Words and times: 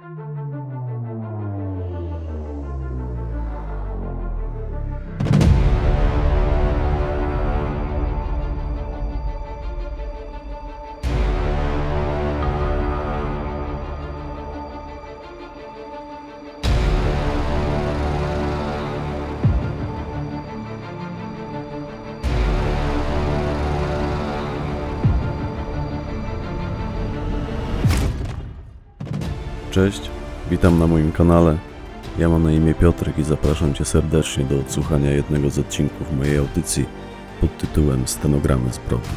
Bye. 0.00 0.29
Cześć, 29.80 30.10
witam 30.50 30.78
na 30.78 30.86
moim 30.86 31.12
kanale. 31.12 31.58
Ja 32.18 32.28
mam 32.28 32.42
na 32.42 32.52
imię 32.52 32.74
Piotrek 32.74 33.18
i 33.18 33.22
zapraszam 33.22 33.74
Cię 33.74 33.84
serdecznie 33.84 34.44
do 34.44 34.60
odsłuchania 34.60 35.10
jednego 35.10 35.50
z 35.50 35.58
odcinków 35.58 36.12
mojej 36.12 36.38
audycji 36.38 36.86
pod 37.40 37.58
tytułem 37.58 38.08
Stenogramy 38.08 38.72
zbrodni. 38.72 39.08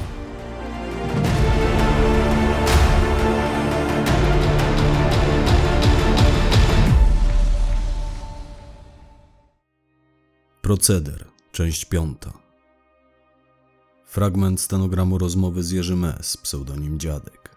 Proceder, 10.61 11.25
część 11.51 11.85
piąta. 11.85 12.33
Fragment 14.05 14.61
stenogramu 14.61 15.17
rozmowy 15.17 15.63
z 15.63 15.71
Jerzym 15.71 16.05
S., 16.05 16.37
pseudonim 16.37 16.99
Dziadek. 16.99 17.52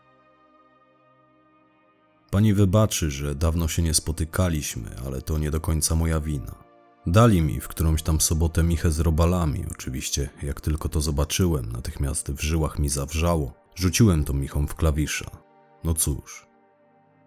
Pani 2.30 2.54
wybaczy, 2.54 3.10
że 3.10 3.34
dawno 3.34 3.68
się 3.68 3.82
nie 3.82 3.94
spotykaliśmy, 3.94 4.90
ale 5.06 5.22
to 5.22 5.38
nie 5.38 5.50
do 5.50 5.60
końca 5.60 5.94
moja 5.94 6.20
wina. 6.20 6.54
Dali 7.06 7.42
mi 7.42 7.60
w 7.60 7.68
którąś 7.68 8.02
tam 8.02 8.20
sobotę 8.20 8.62
michę 8.62 8.90
z 8.90 9.00
robalami. 9.00 9.64
Oczywiście, 9.70 10.28
jak 10.42 10.60
tylko 10.60 10.88
to 10.88 11.00
zobaczyłem, 11.00 11.72
natychmiast 11.72 12.32
w 12.32 12.40
żyłach 12.40 12.78
mi 12.78 12.88
zawrzało. 12.88 13.52
Rzuciłem 13.74 14.24
to 14.24 14.32
michą 14.32 14.66
w 14.66 14.74
klawisza. 14.74 15.30
No 15.84 15.94
cóż. 15.94 16.46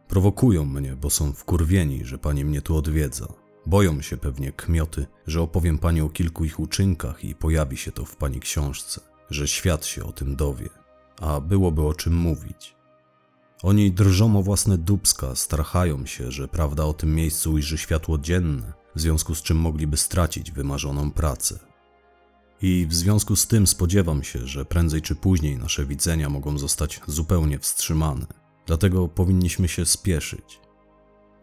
Prowokują 0.07 0.65
mnie, 0.65 0.95
bo 0.95 1.09
są 1.09 1.33
wkurwieni, 1.33 2.05
że 2.05 2.17
pani 2.17 2.45
mnie 2.45 2.61
tu 2.61 2.75
odwiedza. 2.77 3.27
Boją 3.65 4.01
się 4.01 4.17
pewnie 4.17 4.51
kmioty, 4.51 5.07
że 5.27 5.41
opowiem 5.41 5.77
pani 5.77 6.01
o 6.01 6.09
kilku 6.09 6.45
ich 6.45 6.59
uczynkach 6.59 7.23
i 7.23 7.35
pojawi 7.35 7.77
się 7.77 7.91
to 7.91 8.05
w 8.05 8.15
pani 8.15 8.39
książce, 8.39 9.01
że 9.29 9.47
świat 9.47 9.85
się 9.85 10.03
o 10.03 10.11
tym 10.11 10.35
dowie. 10.35 10.69
A 11.21 11.41
byłoby 11.41 11.81
o 11.81 11.93
czym 11.93 12.15
mówić. 12.15 12.78
Oni 13.63 13.91
drżą 13.91 14.39
o 14.39 14.43
własne 14.43 14.77
dubska, 14.77 15.35
strachają 15.35 16.05
się, 16.05 16.31
że 16.31 16.47
prawda 16.47 16.85
o 16.85 16.93
tym 16.93 17.15
miejscu 17.15 17.53
ujrzy 17.53 17.77
światło 17.77 18.17
dzienne, 18.17 18.73
w 18.95 19.01
związku 19.01 19.35
z 19.35 19.41
czym 19.41 19.57
mogliby 19.57 19.97
stracić 19.97 20.51
wymarzoną 20.51 21.11
pracę. 21.11 21.59
I 22.61 22.85
w 22.89 22.95
związku 22.95 23.35
z 23.35 23.47
tym 23.47 23.67
spodziewam 23.67 24.23
się, 24.23 24.47
że 24.47 24.65
prędzej 24.65 25.01
czy 25.01 25.15
później 25.15 25.57
nasze 25.57 25.85
widzenia 25.85 26.29
mogą 26.29 26.57
zostać 26.57 27.01
zupełnie 27.07 27.59
wstrzymane. 27.59 28.25
Dlatego 28.65 29.07
powinniśmy 29.07 29.67
się 29.67 29.85
spieszyć. 29.85 30.59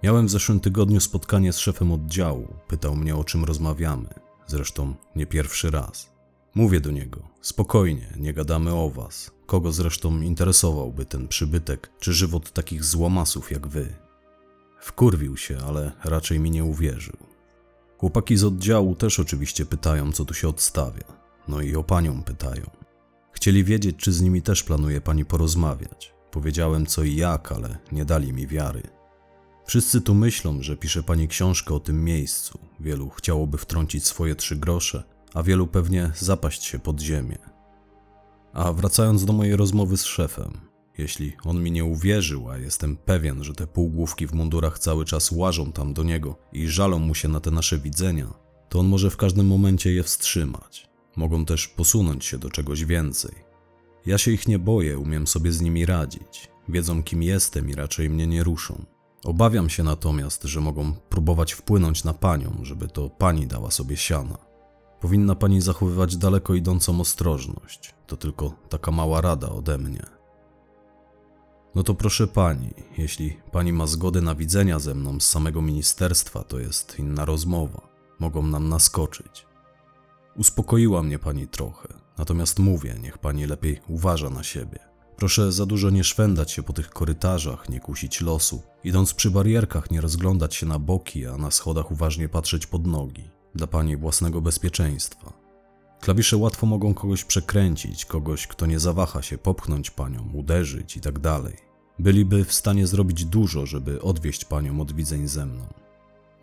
Miałem 0.02 0.26
w 0.26 0.30
zeszłym 0.30 0.60
tygodniu 0.60 1.00
spotkanie 1.00 1.52
z 1.52 1.58
szefem 1.58 1.92
oddziału. 1.92 2.48
Pytał 2.68 2.96
mnie 2.96 3.16
o 3.16 3.24
czym 3.24 3.44
rozmawiamy. 3.44 4.08
Zresztą 4.46 4.94
nie 5.16 5.26
pierwszy 5.26 5.70
raz. 5.70 6.12
Mówię 6.54 6.80
do 6.80 6.90
niego: 6.90 7.22
spokojnie, 7.40 8.12
nie 8.16 8.32
gadamy 8.32 8.74
o 8.74 8.90
was. 8.90 9.35
Kogo 9.46 9.72
zresztą 9.72 10.20
interesowałby 10.20 11.04
ten 11.04 11.28
przybytek, 11.28 11.90
czy 12.00 12.12
żywot 12.12 12.52
takich 12.52 12.84
złomasów 12.84 13.50
jak 13.50 13.66
wy? 13.66 13.94
Wkurwił 14.80 15.36
się, 15.36 15.58
ale 15.66 15.92
raczej 16.04 16.40
mi 16.40 16.50
nie 16.50 16.64
uwierzył. 16.64 17.16
Chłopaki 17.98 18.36
z 18.36 18.44
oddziału 18.44 18.94
też 18.94 19.20
oczywiście 19.20 19.66
pytają, 19.66 20.12
co 20.12 20.24
tu 20.24 20.34
się 20.34 20.48
odstawia. 20.48 21.04
No 21.48 21.60
i 21.60 21.76
o 21.76 21.84
panią 21.84 22.22
pytają. 22.22 22.70
Chcieli 23.32 23.64
wiedzieć, 23.64 23.96
czy 23.96 24.12
z 24.12 24.20
nimi 24.20 24.42
też 24.42 24.62
planuje 24.62 25.00
pani 25.00 25.24
porozmawiać. 25.24 26.14
Powiedziałem 26.30 26.86
co 26.86 27.02
i 27.02 27.16
jak, 27.16 27.52
ale 27.52 27.78
nie 27.92 28.04
dali 28.04 28.32
mi 28.32 28.46
wiary. 28.46 28.82
Wszyscy 29.66 30.00
tu 30.00 30.14
myślą, 30.14 30.62
że 30.62 30.76
pisze 30.76 31.02
pani 31.02 31.28
książkę 31.28 31.74
o 31.74 31.80
tym 31.80 32.04
miejscu. 32.04 32.58
Wielu 32.80 33.10
chciałoby 33.10 33.58
wtrącić 33.58 34.06
swoje 34.06 34.34
trzy 34.34 34.56
grosze, 34.56 35.02
a 35.34 35.42
wielu 35.42 35.66
pewnie 35.66 36.10
zapaść 36.16 36.64
się 36.64 36.78
pod 36.78 37.00
ziemię. 37.00 37.55
A 38.56 38.72
wracając 38.72 39.24
do 39.24 39.32
mojej 39.32 39.56
rozmowy 39.56 39.96
z 39.96 40.04
szefem, 40.04 40.60
jeśli 40.98 41.32
on 41.44 41.62
mi 41.62 41.72
nie 41.72 41.84
uwierzył, 41.84 42.50
a 42.50 42.58
jestem 42.58 42.96
pewien, 42.96 43.44
że 43.44 43.54
te 43.54 43.66
półgłówki 43.66 44.26
w 44.26 44.32
mundurach 44.32 44.78
cały 44.78 45.04
czas 45.04 45.32
łażą 45.32 45.72
tam 45.72 45.94
do 45.94 46.02
niego 46.02 46.38
i 46.52 46.68
żalą 46.68 46.98
mu 46.98 47.14
się 47.14 47.28
na 47.28 47.40
te 47.40 47.50
nasze 47.50 47.78
widzenia, 47.78 48.34
to 48.68 48.78
on 48.78 48.86
może 48.86 49.10
w 49.10 49.16
każdym 49.16 49.46
momencie 49.46 49.92
je 49.92 50.02
wstrzymać. 50.02 50.88
Mogą 51.16 51.44
też 51.44 51.68
posunąć 51.68 52.24
się 52.24 52.38
do 52.38 52.50
czegoś 52.50 52.84
więcej. 52.84 53.34
Ja 54.06 54.18
się 54.18 54.30
ich 54.30 54.48
nie 54.48 54.58
boję, 54.58 54.98
umiem 54.98 55.26
sobie 55.26 55.52
z 55.52 55.60
nimi 55.60 55.86
radzić. 55.86 56.48
Wiedzą, 56.68 57.02
kim 57.02 57.22
jestem 57.22 57.70
i 57.70 57.74
raczej 57.74 58.10
mnie 58.10 58.26
nie 58.26 58.44
ruszą. 58.44 58.84
Obawiam 59.24 59.70
się 59.70 59.82
natomiast, 59.82 60.42
że 60.42 60.60
mogą 60.60 60.94
próbować 60.94 61.52
wpłynąć 61.52 62.04
na 62.04 62.14
panią, 62.14 62.58
żeby 62.62 62.88
to 62.88 63.10
pani 63.10 63.46
dała 63.46 63.70
sobie 63.70 63.96
siana. 63.96 64.45
Powinna 65.00 65.34
pani 65.34 65.60
zachowywać 65.60 66.16
daleko 66.16 66.54
idącą 66.54 67.00
ostrożność. 67.00 67.94
To 68.06 68.16
tylko 68.16 68.52
taka 68.68 68.90
mała 68.90 69.20
rada 69.20 69.48
ode 69.48 69.78
mnie. 69.78 70.02
No 71.74 71.82
to 71.82 71.94
proszę 71.94 72.26
pani, 72.26 72.74
jeśli 72.98 73.36
pani 73.52 73.72
ma 73.72 73.86
zgodę 73.86 74.20
na 74.20 74.34
widzenia 74.34 74.78
ze 74.78 74.94
mną 74.94 75.20
z 75.20 75.28
samego 75.28 75.62
ministerstwa, 75.62 76.44
to 76.44 76.58
jest 76.58 76.98
inna 76.98 77.24
rozmowa. 77.24 77.88
Mogą 78.18 78.42
nam 78.42 78.68
naskoczyć. 78.68 79.46
Uspokoiła 80.36 81.02
mnie 81.02 81.18
pani 81.18 81.48
trochę, 81.48 81.88
natomiast 82.18 82.58
mówię, 82.58 82.96
niech 83.02 83.18
pani 83.18 83.46
lepiej 83.46 83.80
uważa 83.88 84.30
na 84.30 84.42
siebie. 84.42 84.78
Proszę 85.16 85.52
za 85.52 85.66
dużo 85.66 85.90
nie 85.90 86.04
szwendać 86.04 86.52
się 86.52 86.62
po 86.62 86.72
tych 86.72 86.90
korytarzach, 86.90 87.68
nie 87.68 87.80
kusić 87.80 88.20
losu. 88.20 88.62
Idąc 88.84 89.14
przy 89.14 89.30
barierkach, 89.30 89.90
nie 89.90 90.00
rozglądać 90.00 90.54
się 90.54 90.66
na 90.66 90.78
boki, 90.78 91.26
a 91.26 91.36
na 91.36 91.50
schodach 91.50 91.90
uważnie 91.90 92.28
patrzeć 92.28 92.66
pod 92.66 92.86
nogi 92.86 93.35
dla 93.56 93.66
pani 93.66 93.96
własnego 93.96 94.40
bezpieczeństwa. 94.40 95.32
Klawisze 96.00 96.36
łatwo 96.36 96.66
mogą 96.66 96.94
kogoś 96.94 97.24
przekręcić, 97.24 98.04
kogoś, 98.04 98.46
kto 98.46 98.66
nie 98.66 98.78
zawaha 98.78 99.22
się 99.22 99.38
popchnąć 99.38 99.90
panią, 99.90 100.30
uderzyć 100.34 100.96
i 100.96 101.00
tak. 101.00 101.18
Byliby 101.98 102.44
w 102.44 102.52
stanie 102.52 102.86
zrobić 102.86 103.24
dużo, 103.24 103.66
żeby 103.66 104.02
odwieść 104.02 104.44
panią 104.44 104.80
od 104.80 104.92
widzeń 104.92 105.28
ze 105.28 105.46
mną. 105.46 105.66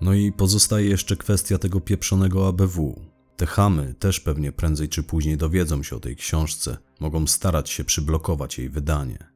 No 0.02 0.13
i 0.13 0.31
pozostaje 0.31 0.90
jeszcze 0.90 1.18
kwestia 1.18 1.57
tego 1.57 1.81
pieprzonego 1.81 2.47
ABW. 2.47 3.02
Te 3.38 3.46
chamy 3.46 3.94
też 3.94 4.19
pewnie 4.19 4.52
prędzej 4.52 4.90
czy 4.90 5.03
później 5.03 5.38
dowiedzą 5.38 5.84
się 5.84 5.96
o 5.96 6.00
tej 6.00 6.16
książce, 6.16 6.78
mogą 7.00 7.28
starać 7.28 7.69
się 7.69 7.84
przyblokować 7.84 8.57
jej 8.57 8.69
wydanie. 8.69 9.34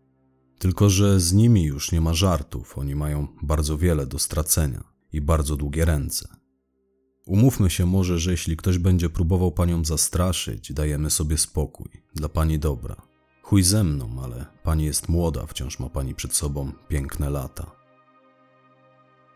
Tylko, 0.60 0.90
że 0.90 1.20
z 1.20 1.34
nimi 1.34 1.64
już 1.64 1.92
nie 1.92 2.02
ma 2.02 2.14
żartów, 2.14 2.78
oni 2.78 2.96
mają 2.96 3.28
bardzo 3.42 3.78
wiele 3.78 4.06
do 4.06 4.20
stracenia 4.20 4.84
i 5.14 5.22
bardzo 5.22 5.56
długie 5.56 5.86
ręce. 5.86 6.37
Umówmy 7.28 7.70
się 7.70 7.86
może, 7.86 8.20
że 8.20 8.32
jeśli 8.32 8.58
ktoś 8.58 8.78
będzie 8.78 9.10
próbował 9.10 9.52
panią 9.52 9.86
zastraszyć, 9.86 10.74
dajemy 10.74 11.10
sobie 11.10 11.38
spokój, 11.38 11.90
dla 12.16 12.30
pani 12.30 12.60
dobra. 12.60 12.96
Chuj 13.42 13.64
ze 13.64 13.84
mną, 13.84 14.24
ale 14.24 14.46
pani 14.64 14.86
jest 14.86 15.10
młoda, 15.10 15.46
wciąż 15.46 15.80
ma 15.80 15.90
pani 15.90 16.16
przed 16.16 16.36
sobą 16.36 16.72
piękne 16.88 17.30
lata. 17.30 17.72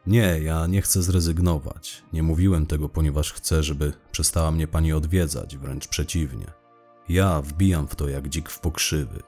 Nie, 0.07 0.39
ja 0.43 0.67
nie 0.67 0.81
chcę 0.81 1.03
zrezygnować. 1.03 2.03
Nie 2.13 2.23
mówiłem 2.23 2.65
tego, 2.65 2.89
ponieważ 2.89 3.33
chcę, 3.33 3.63
żeby 3.63 3.93
przestała 4.11 4.51
mnie 4.51 4.67
pani 4.67 4.93
odwiedzać, 4.93 5.57
wręcz 5.57 5.87
przeciwnie. 5.87 6.45
Ja 7.09 7.41
wbijam 7.41 7.87
w 7.87 7.95
to 7.95 8.09
jak 8.09 8.29
dzik 8.29 8.49
w 8.49 8.59
pokrzywy. 8.59 9.23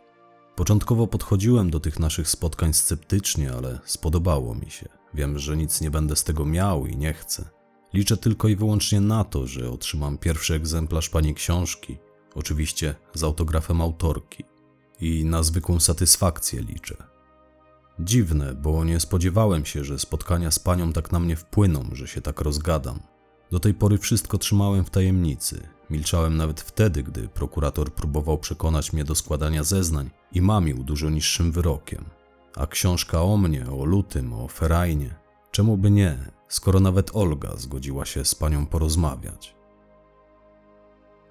Początkowo 0.56 1.07
podchodziłem 1.07 1.69
do 1.69 1.79
tych 1.79 2.00
naszych 2.00 2.29
spotkań 2.29 2.73
sceptycznie, 2.73 3.53
ale 3.53 3.79
spodobało 3.85 4.56
mi 4.56 4.72
się. 4.72 4.90
Wiem, 5.13 5.40
że 5.40 5.58
nic 5.58 5.82
nie 5.82 5.91
będę 5.91 6.16
z 6.16 6.23
tego 6.23 6.46
miał 6.46 6.87
i 6.87 6.97
nie 6.97 7.14
chcę. 7.14 7.62
Liczę 7.93 8.17
tylko 8.17 8.47
i 8.47 8.55
wyłącznie 8.55 9.01
na 9.01 9.23
to, 9.23 9.47
że 9.47 9.72
otrzymam 9.72 10.17
pierwszy 10.17 10.53
egzemplarz 10.53 11.09
pani 11.09 11.34
książki, 11.34 11.97
oczywiście 12.35 12.95
z 13.13 13.23
autografem 13.23 13.81
autorki, 13.81 14.43
i 14.99 15.25
na 15.25 15.43
zwykłą 15.43 15.79
satysfakcję 15.79 16.61
liczę. 16.61 16.95
Dziwne, 17.99 18.53
bo 18.53 18.84
nie 18.84 18.99
spodziewałem 18.99 19.66
się, 19.66 19.84
że 19.84 19.99
spotkania 19.99 20.51
z 20.51 20.59
panią 20.59 20.93
tak 20.93 21.11
na 21.11 21.19
mnie 21.19 21.35
wpłyną, 21.35 21.90
że 21.91 22.07
się 22.07 22.22
tak 22.22 22.41
rozgadam. 22.41 22.99
Do 23.51 23.59
tej 23.59 23.73
pory 23.73 23.97
wszystko 23.97 24.37
trzymałem 24.37 24.85
w 24.85 24.89
tajemnicy. 24.89 25.67
Milczałem 25.89 26.37
nawet 26.37 26.61
wtedy, 26.61 27.03
gdy 27.03 27.28
prokurator 27.28 27.93
próbował 27.93 28.37
przekonać 28.37 28.93
mnie 28.93 29.03
do 29.03 29.16
składania 29.16 29.63
zeznań 29.63 30.09
i 30.31 30.41
mamił 30.41 30.84
dużo 30.84 31.09
niższym 31.09 31.51
wyrokiem. 31.51 32.05
A 32.55 32.67
książka 32.67 33.22
o 33.22 33.37
mnie, 33.37 33.72
o 33.72 33.85
lutym, 33.85 34.34
o 34.34 34.47
ferajnie, 34.47 35.16
czemu 35.51 35.78
by 35.78 35.91
nie, 35.91 36.17
skoro 36.53 36.79
nawet 36.79 37.16
Olga 37.16 37.55
zgodziła 37.58 38.05
się 38.05 38.26
z 38.26 38.35
panią 38.35 38.66
porozmawiać? 38.66 39.55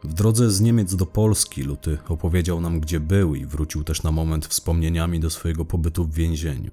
W 0.04 0.14
drodze 0.14 0.50
z 0.50 0.60
Niemiec 0.60 0.94
do 0.94 1.06
Polski 1.06 1.62
Luty 1.62 1.98
opowiedział 2.08 2.60
nam, 2.60 2.80
gdzie 2.80 3.00
był 3.00 3.34
i 3.34 3.46
wrócił 3.46 3.84
też 3.84 4.02
na 4.02 4.12
moment 4.12 4.46
wspomnieniami 4.46 5.20
do 5.20 5.30
swojego 5.30 5.64
pobytu 5.64 6.04
w 6.04 6.14
więzieniu. 6.14 6.70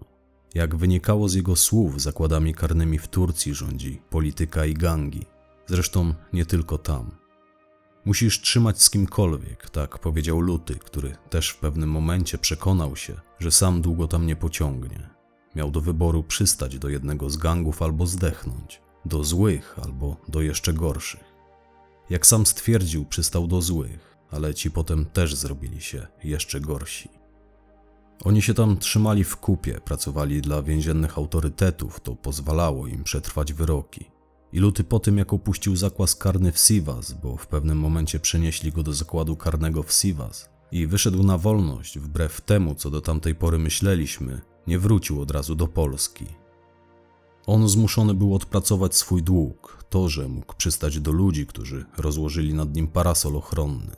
Jak 0.53 0.75
wynikało 0.75 1.29
z 1.29 1.33
jego 1.33 1.55
słów, 1.55 2.01
zakładami 2.01 2.53
karnymi 2.53 2.99
w 2.99 3.07
Turcji 3.07 3.53
rządzi 3.53 4.01
polityka 4.09 4.65
i 4.65 4.73
gangi. 4.73 5.25
Zresztą 5.67 6.13
nie 6.33 6.45
tylko 6.45 6.77
tam. 6.77 7.11
Musisz 8.05 8.41
trzymać 8.41 8.81
z 8.81 8.89
kimkolwiek, 8.89 9.69
tak 9.69 9.99
powiedział 9.99 10.39
Luty, 10.39 10.75
który 10.75 11.15
też 11.29 11.49
w 11.49 11.57
pewnym 11.57 11.89
momencie 11.89 12.37
przekonał 12.37 12.95
się, 12.95 13.19
że 13.39 13.51
sam 13.51 13.81
długo 13.81 14.07
tam 14.07 14.25
nie 14.25 14.35
pociągnie. 14.35 15.18
Miał 15.55 15.71
do 15.71 15.81
wyboru 15.81 16.23
przystać 16.23 16.79
do 16.79 16.89
jednego 16.89 17.29
z 17.29 17.37
gangów 17.37 17.81
albo 17.81 18.07
zdechnąć, 18.07 18.81
do 19.05 19.23
złych 19.23 19.75
albo 19.83 20.17
do 20.27 20.41
jeszcze 20.41 20.73
gorszych. 20.73 21.23
Jak 22.09 22.27
sam 22.27 22.45
stwierdził, 22.45 23.05
przystał 23.05 23.47
do 23.47 23.61
złych, 23.61 24.17
ale 24.31 24.53
ci 24.53 24.71
potem 24.71 25.05
też 25.05 25.35
zrobili 25.35 25.81
się 25.81 26.07
jeszcze 26.23 26.59
gorsi. 26.59 27.09
Oni 28.23 28.41
się 28.41 28.53
tam 28.53 28.77
trzymali 28.77 29.23
w 29.23 29.37
kupie, 29.37 29.81
pracowali 29.85 30.41
dla 30.41 30.63
więziennych 30.63 31.17
autorytetów, 31.17 31.99
to 31.99 32.15
pozwalało 32.15 32.87
im 32.87 33.03
przetrwać 33.03 33.53
wyroki. 33.53 34.05
I 34.53 34.59
Luty 34.59 34.83
po 34.83 34.99
tym, 34.99 35.17
jak 35.17 35.33
opuścił 35.33 35.75
zakład 35.75 36.15
karny 36.15 36.51
w 36.51 36.59
Sivas, 36.59 37.13
bo 37.13 37.37
w 37.37 37.47
pewnym 37.47 37.77
momencie 37.77 38.19
przenieśli 38.19 38.71
go 38.71 38.83
do 38.83 38.93
zakładu 38.93 39.35
karnego 39.35 39.83
w 39.83 39.93
Sivas 39.93 40.49
i 40.71 40.87
wyszedł 40.87 41.23
na 41.23 41.37
wolność, 41.37 41.99
wbrew 41.99 42.41
temu, 42.41 42.75
co 42.75 42.89
do 42.89 43.01
tamtej 43.01 43.35
pory 43.35 43.57
myśleliśmy, 43.57 44.41
nie 44.69 44.79
wrócił 44.79 45.21
od 45.21 45.31
razu 45.31 45.55
do 45.55 45.67
Polski. 45.67 46.25
On 47.47 47.69
zmuszony 47.69 48.13
był 48.13 48.35
odpracować 48.35 48.95
swój 48.95 49.23
dług, 49.23 49.83
to, 49.89 50.09
że 50.09 50.27
mógł 50.27 50.53
przystać 50.55 50.99
do 50.99 51.11
ludzi, 51.11 51.45
którzy 51.45 51.85
rozłożyli 51.97 52.53
nad 52.53 52.75
nim 52.75 52.87
parasol 52.87 53.35
ochronny. 53.35 53.95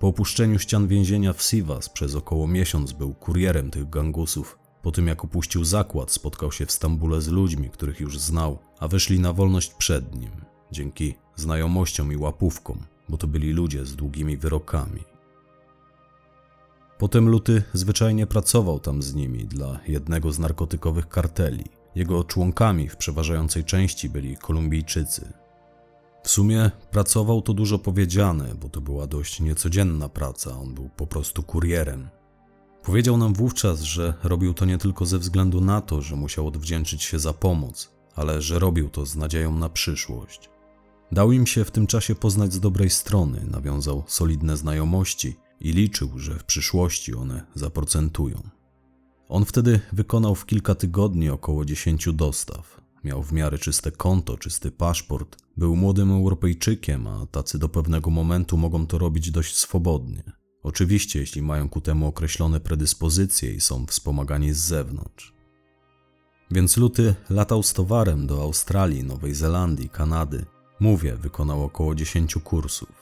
Po 0.00 0.08
opuszczeniu 0.08 0.58
ścian 0.58 0.88
więzienia 0.88 1.32
w 1.32 1.42
Sivas 1.42 1.88
przez 1.88 2.14
około 2.14 2.46
miesiąc 2.46 2.92
był 2.92 3.14
kurierem 3.14 3.70
tych 3.70 3.90
gangusów. 3.90 4.58
Po 4.82 4.92
tym 4.92 5.06
jak 5.06 5.24
opuścił 5.24 5.64
zakład, 5.64 6.10
spotkał 6.10 6.52
się 6.52 6.66
w 6.66 6.72
Stambule 6.72 7.20
z 7.20 7.28
ludźmi, 7.28 7.70
których 7.70 8.00
już 8.00 8.18
znał, 8.18 8.58
a 8.78 8.88
wyszli 8.88 9.20
na 9.20 9.32
wolność 9.32 9.74
przed 9.74 10.14
nim, 10.14 10.30
dzięki 10.72 11.14
znajomościom 11.36 12.12
i 12.12 12.16
łapówkom, 12.16 12.78
bo 13.08 13.16
to 13.16 13.26
byli 13.26 13.52
ludzie 13.52 13.86
z 13.86 13.96
długimi 13.96 14.36
wyrokami. 14.36 15.17
Potem 16.98 17.28
Luty 17.28 17.62
zwyczajnie 17.72 18.26
pracował 18.26 18.80
tam 18.80 19.02
z 19.02 19.14
nimi 19.14 19.46
dla 19.46 19.80
jednego 19.88 20.32
z 20.32 20.38
narkotykowych 20.38 21.08
karteli. 21.08 21.64
Jego 21.94 22.24
członkami 22.24 22.88
w 22.88 22.96
przeważającej 22.96 23.64
części 23.64 24.08
byli 24.08 24.36
Kolumbijczycy. 24.36 25.32
W 26.22 26.28
sumie 26.28 26.70
pracował 26.90 27.42
to 27.42 27.54
dużo 27.54 27.78
powiedziane, 27.78 28.54
bo 28.54 28.68
to 28.68 28.80
była 28.80 29.06
dość 29.06 29.40
niecodzienna 29.40 30.08
praca, 30.08 30.58
on 30.58 30.74
był 30.74 30.88
po 30.96 31.06
prostu 31.06 31.42
kurierem. 31.42 32.08
Powiedział 32.82 33.16
nam 33.16 33.34
wówczas, 33.34 33.80
że 33.80 34.14
robił 34.24 34.54
to 34.54 34.64
nie 34.64 34.78
tylko 34.78 35.06
ze 35.06 35.18
względu 35.18 35.60
na 35.60 35.80
to, 35.80 36.02
że 36.02 36.16
musiał 36.16 36.46
odwdzięczyć 36.46 37.02
się 37.02 37.18
za 37.18 37.32
pomoc, 37.32 37.90
ale 38.14 38.42
że 38.42 38.58
robił 38.58 38.88
to 38.88 39.06
z 39.06 39.16
nadzieją 39.16 39.58
na 39.58 39.68
przyszłość. 39.68 40.50
Dał 41.12 41.32
im 41.32 41.46
się 41.46 41.64
w 41.64 41.70
tym 41.70 41.86
czasie 41.86 42.14
poznać 42.14 42.52
z 42.52 42.60
dobrej 42.60 42.90
strony, 42.90 43.44
nawiązał 43.50 44.02
solidne 44.06 44.56
znajomości 44.56 45.36
i 45.60 45.72
liczył, 45.72 46.18
że 46.18 46.38
w 46.38 46.44
przyszłości 46.44 47.14
one 47.14 47.46
zaprocentują. 47.54 48.42
On 49.28 49.44
wtedy 49.44 49.80
wykonał 49.92 50.34
w 50.34 50.46
kilka 50.46 50.74
tygodni 50.74 51.30
około 51.30 51.64
10 51.64 52.08
dostaw. 52.12 52.80
Miał 53.04 53.22
w 53.22 53.32
miarę 53.32 53.58
czyste 53.58 53.90
konto, 53.90 54.36
czysty 54.36 54.70
paszport, 54.70 55.36
był 55.56 55.76
młodym 55.76 56.10
Europejczykiem, 56.10 57.06
a 57.06 57.26
tacy 57.26 57.58
do 57.58 57.68
pewnego 57.68 58.10
momentu 58.10 58.56
mogą 58.56 58.86
to 58.86 58.98
robić 58.98 59.30
dość 59.30 59.56
swobodnie. 59.56 60.22
Oczywiście, 60.62 61.18
jeśli 61.18 61.42
mają 61.42 61.68
ku 61.68 61.80
temu 61.80 62.06
określone 62.06 62.60
predyspozycje 62.60 63.54
i 63.54 63.60
są 63.60 63.86
wspomagani 63.86 64.52
z 64.52 64.58
zewnątrz. 64.58 65.34
Więc 66.50 66.76
Luty 66.76 67.14
latał 67.30 67.62
z 67.62 67.72
towarem 67.72 68.26
do 68.26 68.42
Australii, 68.42 69.04
Nowej 69.04 69.34
Zelandii, 69.34 69.88
Kanady. 69.88 70.44
Mówię, 70.80 71.16
wykonał 71.16 71.64
około 71.64 71.94
10 71.94 72.34
kursów. 72.44 72.97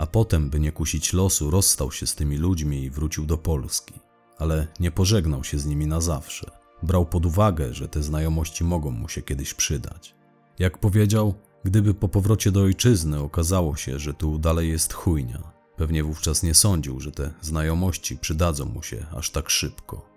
A 0.00 0.06
potem, 0.06 0.50
by 0.50 0.60
nie 0.60 0.72
kusić 0.72 1.12
losu, 1.12 1.50
rozstał 1.50 1.92
się 1.92 2.06
z 2.06 2.14
tymi 2.14 2.36
ludźmi 2.36 2.82
i 2.82 2.90
wrócił 2.90 3.26
do 3.26 3.38
Polski. 3.38 3.94
Ale 4.38 4.66
nie 4.80 4.90
pożegnał 4.90 5.44
się 5.44 5.58
z 5.58 5.66
nimi 5.66 5.86
na 5.86 6.00
zawsze. 6.00 6.50
Brał 6.82 7.06
pod 7.06 7.26
uwagę, 7.26 7.74
że 7.74 7.88
te 7.88 8.02
znajomości 8.02 8.64
mogą 8.64 8.90
mu 8.90 9.08
się 9.08 9.22
kiedyś 9.22 9.54
przydać. 9.54 10.14
Jak 10.58 10.78
powiedział, 10.78 11.34
gdyby 11.64 11.94
po 11.94 12.08
powrocie 12.08 12.52
do 12.52 12.60
ojczyzny 12.60 13.18
okazało 13.18 13.76
się, 13.76 13.98
że 13.98 14.14
tu 14.14 14.38
dalej 14.38 14.68
jest 14.68 14.92
chujnia, 14.92 15.52
pewnie 15.76 16.04
wówczas 16.04 16.42
nie 16.42 16.54
sądził, 16.54 17.00
że 17.00 17.12
te 17.12 17.32
znajomości 17.40 18.16
przydadzą 18.16 18.64
mu 18.64 18.82
się 18.82 19.06
aż 19.16 19.30
tak 19.30 19.50
szybko. 19.50 20.10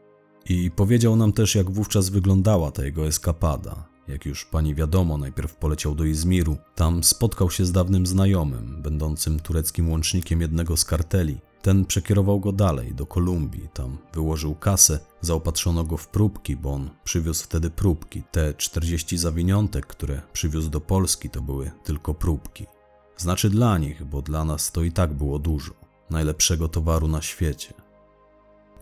I 0.49 0.71
powiedział 0.71 1.15
nam 1.15 1.33
też, 1.33 1.55
jak 1.55 1.71
wówczas 1.71 2.09
wyglądała 2.09 2.71
ta 2.71 2.85
jego 2.85 3.07
eskapada. 3.07 3.92
Jak 4.07 4.25
już 4.25 4.45
pani 4.45 4.75
wiadomo, 4.75 5.17
najpierw 5.17 5.55
poleciał 5.55 5.95
do 5.95 6.05
Izmiru. 6.05 6.57
Tam 6.75 7.03
spotkał 7.03 7.51
się 7.51 7.65
z 7.65 7.71
dawnym 7.71 8.07
znajomym, 8.07 8.81
będącym 8.81 9.39
tureckim 9.39 9.91
łącznikiem 9.91 10.41
jednego 10.41 10.77
z 10.77 10.85
karteli, 10.85 11.37
ten 11.63 11.85
przekierował 11.85 12.39
go 12.39 12.51
dalej, 12.51 12.95
do 12.95 13.05
Kolumbii. 13.05 13.69
Tam 13.73 13.97
wyłożył 14.13 14.55
kasę, 14.55 14.99
zaopatrzono 15.21 15.83
go 15.83 15.97
w 15.97 16.07
próbki, 16.07 16.55
bo 16.55 16.73
on 16.73 16.89
przywiózł 17.03 17.43
wtedy 17.43 17.69
próbki. 17.69 18.23
Te 18.31 18.53
40 18.53 19.17
zawiniątek, 19.17 19.87
które 19.87 20.21
przywiózł 20.33 20.69
do 20.69 20.81
Polski, 20.81 21.29
to 21.29 21.41
były 21.41 21.71
tylko 21.83 22.13
próbki. 22.13 22.65
Znaczy 23.17 23.49
dla 23.49 23.77
nich, 23.77 24.03
bo 24.03 24.21
dla 24.21 24.45
nas 24.45 24.71
to 24.71 24.83
i 24.83 24.91
tak 24.91 25.13
było 25.13 25.39
dużo. 25.39 25.73
Najlepszego 26.09 26.67
towaru 26.67 27.07
na 27.07 27.21
świecie. 27.21 27.82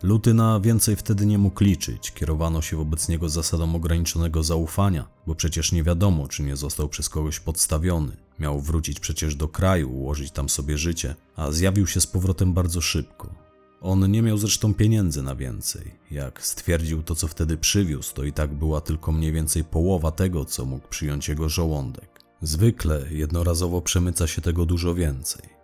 Luty 0.02 0.34
na 0.34 0.60
więcej 0.60 0.96
wtedy 0.96 1.26
nie 1.26 1.38
mógł 1.38 1.64
liczyć, 1.64 2.12
kierowano 2.12 2.62
się 2.62 2.76
wobec 2.76 3.08
niego 3.08 3.28
zasadą 3.28 3.74
ograniczonego 3.74 4.42
zaufania, 4.42 5.08
bo 5.26 5.34
przecież 5.34 5.72
nie 5.72 5.82
wiadomo, 5.82 6.28
czy 6.28 6.42
nie 6.42 6.56
został 6.56 6.88
przez 6.88 7.08
kogoś 7.08 7.40
podstawiony. 7.40 8.16
Miał 8.38 8.60
wrócić 8.60 9.00
przecież 9.00 9.34
do 9.34 9.48
kraju, 9.48 9.90
ułożyć 9.90 10.30
tam 10.30 10.48
sobie 10.48 10.78
życie, 10.78 11.14
a 11.36 11.52
zjawił 11.52 11.86
się 11.86 12.00
z 12.00 12.06
powrotem 12.06 12.52
bardzo 12.52 12.80
szybko. 12.80 13.34
On 13.80 14.10
nie 14.10 14.22
miał 14.22 14.38
zresztą 14.38 14.74
pieniędzy 14.74 15.22
na 15.22 15.34
więcej. 15.34 15.94
Jak 16.10 16.46
stwierdził 16.46 17.02
to, 17.02 17.14
co 17.14 17.28
wtedy 17.28 17.56
przywiózł, 17.56 18.14
to 18.14 18.24
i 18.24 18.32
tak 18.32 18.54
była 18.54 18.80
tylko 18.80 19.12
mniej 19.12 19.32
więcej 19.32 19.64
połowa 19.64 20.10
tego, 20.10 20.44
co 20.44 20.64
mógł 20.64 20.88
przyjąć 20.88 21.28
jego 21.28 21.48
żołądek. 21.48 22.20
Zwykle 22.42 23.06
jednorazowo 23.10 23.80
przemyca 23.80 24.26
się 24.26 24.42
tego 24.42 24.66
dużo 24.66 24.94
więcej. 24.94 25.61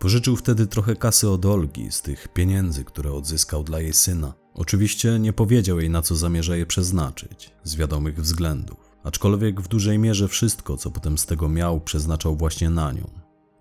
Pożyczył 0.00 0.36
wtedy 0.36 0.66
trochę 0.66 0.96
kasy 0.96 1.30
od 1.30 1.46
Olgi 1.46 1.92
z 1.92 2.02
tych 2.02 2.28
pieniędzy, 2.28 2.84
które 2.84 3.12
odzyskał 3.12 3.64
dla 3.64 3.80
jej 3.80 3.92
syna. 3.92 4.34
Oczywiście 4.54 5.18
nie 5.18 5.32
powiedział 5.32 5.80
jej, 5.80 5.90
na 5.90 6.02
co 6.02 6.16
zamierza 6.16 6.56
je 6.56 6.66
przeznaczyć, 6.66 7.50
z 7.64 7.76
wiadomych 7.76 8.20
względów. 8.20 8.76
Aczkolwiek 9.04 9.60
w 9.60 9.68
dużej 9.68 9.98
mierze 9.98 10.28
wszystko, 10.28 10.76
co 10.76 10.90
potem 10.90 11.18
z 11.18 11.26
tego 11.26 11.48
miał, 11.48 11.80
przeznaczał 11.80 12.36
właśnie 12.36 12.70
na 12.70 12.92
nią. 12.92 13.10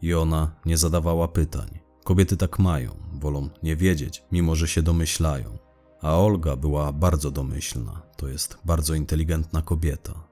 I 0.01 0.13
ona 0.13 0.51
nie 0.65 0.77
zadawała 0.77 1.27
pytań. 1.27 1.79
Kobiety 2.03 2.37
tak 2.37 2.59
mają, 2.59 2.91
wolą 3.13 3.49
nie 3.63 3.75
wiedzieć, 3.75 4.23
mimo 4.31 4.55
że 4.55 4.67
się 4.67 4.81
domyślają. 4.81 5.57
A 6.01 6.17
Olga 6.17 6.55
była 6.55 6.93
bardzo 6.93 7.31
domyślna, 7.31 8.01
to 8.17 8.27
jest 8.27 8.57
bardzo 8.65 8.93
inteligentna 8.93 9.61
kobieta. 9.61 10.28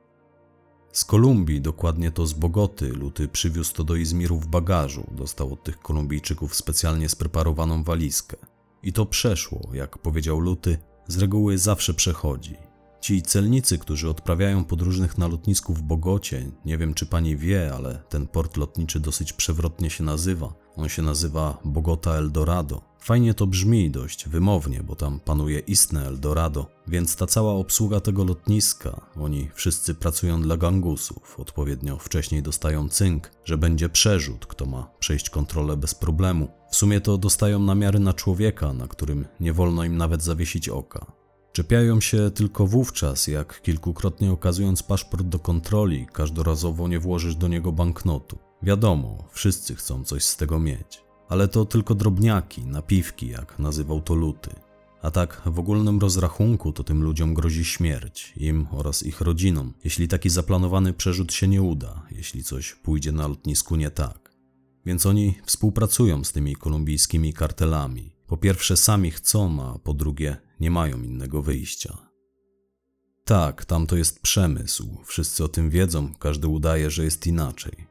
Z 0.98 1.06
Kolumbii, 1.06 1.62
dokładnie 1.62 2.12
to 2.12 2.27
z 2.27 2.34
Bogoty, 2.34 2.89
Luty 2.89 3.27
przywiózł 3.27 3.74
to 3.74 3.84
do 3.84 3.96
Izmiru 3.96 4.39
w 4.39 4.48
bagażu. 4.48 5.08
Dostał 5.12 5.54
od 5.54 5.63
tych 5.63 5.80
Kolumbijczyków 5.80 6.56
specjalnie 6.56 7.10
spreparowaną 7.10 7.84
walizkę. 7.84 8.38
I 8.84 8.94
to 8.94 9.06
przeszło, 9.06 9.70
jak 9.74 9.98
powiedział 9.98 10.39
Luty, 10.39 10.77
z 11.08 11.18
reguły 11.18 11.58
zawsze 11.58 11.94
przechodzi. 11.94 12.56
Ci 13.01 13.22
celnicy, 13.22 13.77
którzy 13.77 14.10
odprawiają 14.10 14.66
podróżnych 14.66 15.18
na 15.18 15.27
lotnisku 15.27 15.74
w 15.74 15.82
Bogocie, 15.82 16.51
nie 16.66 16.77
wiem 16.77 16.94
czy 16.94 17.06
pani 17.06 17.38
wie, 17.38 17.74
ale 17.75 18.04
ten 18.10 18.27
port 18.27 18.58
lotniczy 18.58 19.00
dosyć 19.00 19.34
przewrotnie 19.34 19.89
się 19.89 20.04
nazywa. 20.04 20.54
On 20.75 20.89
się 20.89 21.01
nazywa 21.01 21.58
Bogota 21.66 22.12
Eldorado. 22.12 22.82
Fajnie 23.08 23.34
to 23.34 23.48
brzmi 23.48 23.92
dość 23.92 24.30
wymownie, 24.30 24.84
bo 24.84 24.96
tam 24.96 25.20
panuje 25.20 25.60
istne 25.60 26.08
Eldorado, 26.08 26.68
więc 26.88 27.16
ta 27.16 27.28
cała 27.28 27.54
obsługa 27.54 28.00
tego 28.00 28.24
lotniska, 28.24 29.02
oni 29.20 29.50
wszyscy 29.54 29.96
pracują 29.96 30.42
dla 30.42 30.58
gangusów, 30.58 31.40
odpowiednio 31.40 31.98
wcześniej 31.98 32.44
dostają 32.44 32.90
cynk, 32.90 33.32
że 33.46 33.58
będzie 33.58 33.90
przerzut, 33.90 34.46
kto 34.46 34.66
ma 34.66 34.92
przejść 35.00 35.30
kontrolę 35.30 35.78
bez 35.78 35.96
problemu. 35.96 36.48
W 36.72 36.76
sumie 36.76 37.02
to 37.02 37.18
dostają 37.18 37.60
namiary 37.60 38.00
na 38.00 38.14
człowieka, 38.14 38.74
na 38.74 38.88
którym 38.88 39.26
nie 39.40 39.54
wolno 39.54 39.84
im 39.84 39.98
nawet 39.98 40.24
zawiesić 40.24 40.70
oka. 40.70 41.12
Czepiają 41.54 42.02
się 42.02 42.32
tylko 42.32 42.68
wówczas, 42.68 43.28
jak 43.28 43.62
kilkukrotnie 43.62 44.32
okazując 44.32 44.84
paszport 44.84 45.24
do 45.24 45.40
kontroli, 45.40 46.08
każdorazowo 46.14 46.88
nie 46.88 47.00
włożysz 47.00 47.36
do 47.36 47.48
niego 47.48 47.72
banknotu. 47.72 48.38
Wiadomo, 48.64 49.28
wszyscy 49.32 49.76
chcą 49.76 50.04
coś 50.04 50.24
z 50.24 50.38
tego 50.38 50.60
mieć. 50.60 51.07
Ale 51.29 51.48
to 51.48 51.65
tylko 51.65 51.96
drobniaki, 51.96 52.65
napiwki, 52.65 53.27
jak 53.27 53.60
nazywał 53.60 54.01
to 54.01 54.15
Luty. 54.15 54.51
A 55.01 55.12
tak 55.12 55.41
w 55.46 55.60
ogólnym 55.60 56.00
rozrachunku 56.00 56.74
to 56.74 56.84
tym 56.84 57.03
ludziom 57.03 57.34
grozi 57.34 57.65
śmierć, 57.65 58.34
im 58.38 58.67
oraz 58.72 59.03
ich 59.03 59.22
rodzinom, 59.22 59.74
jeśli 59.84 60.07
taki 60.07 60.29
zaplanowany 60.29 60.93
przerzut 60.93 61.34
się 61.34 61.48
nie 61.48 61.62
uda, 61.62 62.05
jeśli 62.12 62.43
coś 62.43 62.75
pójdzie 62.75 63.12
na 63.12 63.27
lotnisku 63.27 63.75
nie 63.75 63.91
tak. 63.91 64.31
Więc 64.86 65.05
oni 65.05 65.36
współpracują 65.46 66.24
z 66.24 66.31
tymi 66.31 66.55
kolumbijskimi 66.55 67.34
kartelami. 67.34 68.15
Po 68.27 68.38
pierwsze 68.38 68.77
sami 68.77 69.12
chcą, 69.12 69.63
a 69.63 69.79
po 69.79 69.93
drugie 69.93 70.38
nie 70.60 70.72
mają 70.72 71.01
innego 71.01 71.41
wyjścia. 71.41 71.98
Tak, 73.25 73.65
tam 73.65 73.88
to 73.88 73.98
jest 73.98 74.22
przemysł. 74.22 74.98
Wszyscy 75.05 75.43
o 75.43 75.48
tym 75.48 75.69
wiedzą, 75.69 76.13
każdy 76.13 76.48
udaje, 76.48 76.91
że 76.91 77.03
jest 77.03 77.27
inaczej. 77.27 77.88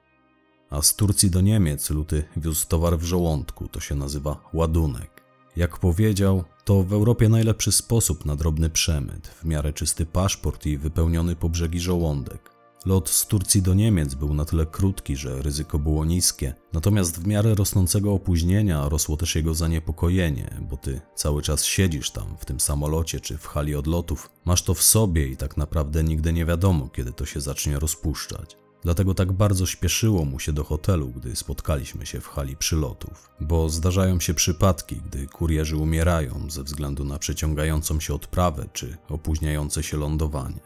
A 0.71 0.83
z 0.83 0.95
Turcji 0.97 1.31
do 1.31 1.41
Niemiec 1.41 1.91
luty 1.91 2.25
wiózł 2.37 2.67
towar 2.69 2.99
w 2.99 3.05
żołądku, 3.05 3.69
to 3.69 3.81
się 3.81 3.95
nazywa 3.95 4.41
ładunek. 4.53 5.23
Jak 5.57 5.79
powiedział, 5.79 6.45
to 6.65 6.83
w 6.83 6.93
Europie 6.93 7.29
najlepszy 7.29 7.73
sposób 7.73 8.25
na 8.25 8.37
drobny 8.37 8.71
przemyt, 8.71 9.29
w 9.29 9.45
miarę 9.45 9.73
czysty 9.73 10.07
paszport 10.07 10.67
i 10.67 10.79
wypełniony 10.79 11.37
po 11.37 11.49
brzegi 11.49 11.81
żołądek. 11.81 12.51
Lot 12.87 13.09
z 13.09 13.27
Turcji 13.27 13.63
do 13.63 13.75
Niemiec 13.75 14.15
był 14.15 14.35
na 14.35 14.45
tyle 14.45 14.67
krótki, 14.67 15.17
że 15.17 15.43
ryzyko 15.43 15.79
było 15.79 16.05
niskie, 16.05 16.55
natomiast 16.73 17.21
w 17.21 17.27
miarę 17.27 17.55
rosnącego 17.55 18.13
opóźnienia 18.13 18.89
rosło 18.89 19.17
też 19.17 19.35
jego 19.35 19.55
zaniepokojenie, 19.55 20.61
bo 20.71 20.77
ty 20.77 21.01
cały 21.15 21.43
czas 21.43 21.65
siedzisz 21.65 22.11
tam 22.11 22.37
w 22.39 22.45
tym 22.45 22.61
samolocie 22.61 23.21
czy 23.21 23.39
w 23.39 23.47
hali 23.47 23.75
odlotów, 23.75 24.31
masz 24.45 24.63
to 24.63 24.75
w 24.75 24.83
sobie 24.83 25.29
i 25.29 25.37
tak 25.37 25.57
naprawdę 25.57 26.05
nigdy 26.05 26.33
nie 26.33 26.45
wiadomo, 26.45 26.89
kiedy 26.89 27.13
to 27.13 27.27
się 27.27 27.41
zacznie 27.41 27.79
rozpuszczać. 27.79 28.57
Dlatego 28.87 29.15
tak 29.15 29.33
bardzo 29.33 29.67
śpieszyło 29.67 30.25
mu 30.25 30.41
się 30.41 30.53
do 30.53 30.65
hotelu, 30.65 31.09
gdy 31.09 31.37
spotkaliśmy 31.37 32.07
się 32.07 32.21
w 32.21 32.29
hali 32.29 32.57
przylotów, 32.57 33.31
bo 33.41 33.69
zdarzają 33.69 34.21
się 34.21 34.35
przypadki, 34.35 34.97
gdy 34.97 35.27
kurierzy 35.27 35.77
umierają 35.77 36.51
ze 36.51 36.63
względu 36.63 37.05
na 37.05 37.19
przeciągającą 37.19 38.01
się 38.01 38.15
odprawę 38.15 38.69
czy 38.73 38.97
opóźniające 39.09 39.83
się 39.83 39.97
lądowanie. 39.97 40.61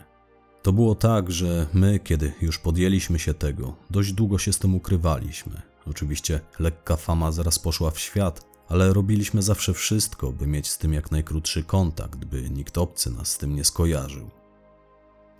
To 0.62 0.72
było 0.72 0.94
tak, 0.94 1.30
że 1.30 1.66
my, 1.72 2.00
kiedy 2.04 2.32
już 2.40 2.58
podjęliśmy 2.58 3.18
się 3.18 3.34
tego, 3.34 3.76
dość 3.90 4.12
długo 4.12 4.38
się 4.38 4.52
z 4.52 4.58
tym 4.58 4.74
ukrywaliśmy. 4.74 5.62
Oczywiście 5.86 6.40
lekka 6.58 6.96
fama 6.96 7.32
zaraz 7.32 7.58
poszła 7.58 7.90
w 7.90 7.98
świat, 7.98 8.46
ale 8.68 8.92
robiliśmy 8.92 9.42
zawsze 9.42 9.74
wszystko, 9.74 10.32
by 10.32 10.46
mieć 10.46 10.68
z 10.68 10.78
tym 10.78 10.94
jak 10.94 11.10
najkrótszy 11.10 11.64
kontakt, 11.64 12.24
by 12.24 12.50
nikt 12.50 12.78
obcy 12.78 13.10
nas 13.10 13.28
z 13.28 13.38
tym 13.38 13.54
nie 13.56 13.64
skojarzył. 13.64 14.39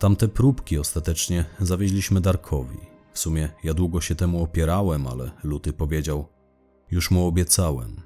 Tamte 0.01 0.29
próbki 0.29 0.79
ostatecznie 0.79 1.45
zawieźliśmy 1.61 2.21
Darkowi. 2.21 2.79
W 3.13 3.19
sumie 3.19 3.49
ja 3.65 3.75
długo 3.75 4.01
się 4.01 4.15
temu 4.15 4.43
opierałem, 4.43 5.07
ale 5.07 5.31
Luty 5.45 5.73
powiedział: 5.73 6.29
Już 6.91 7.11
mu 7.11 7.27
obiecałem. 7.27 8.01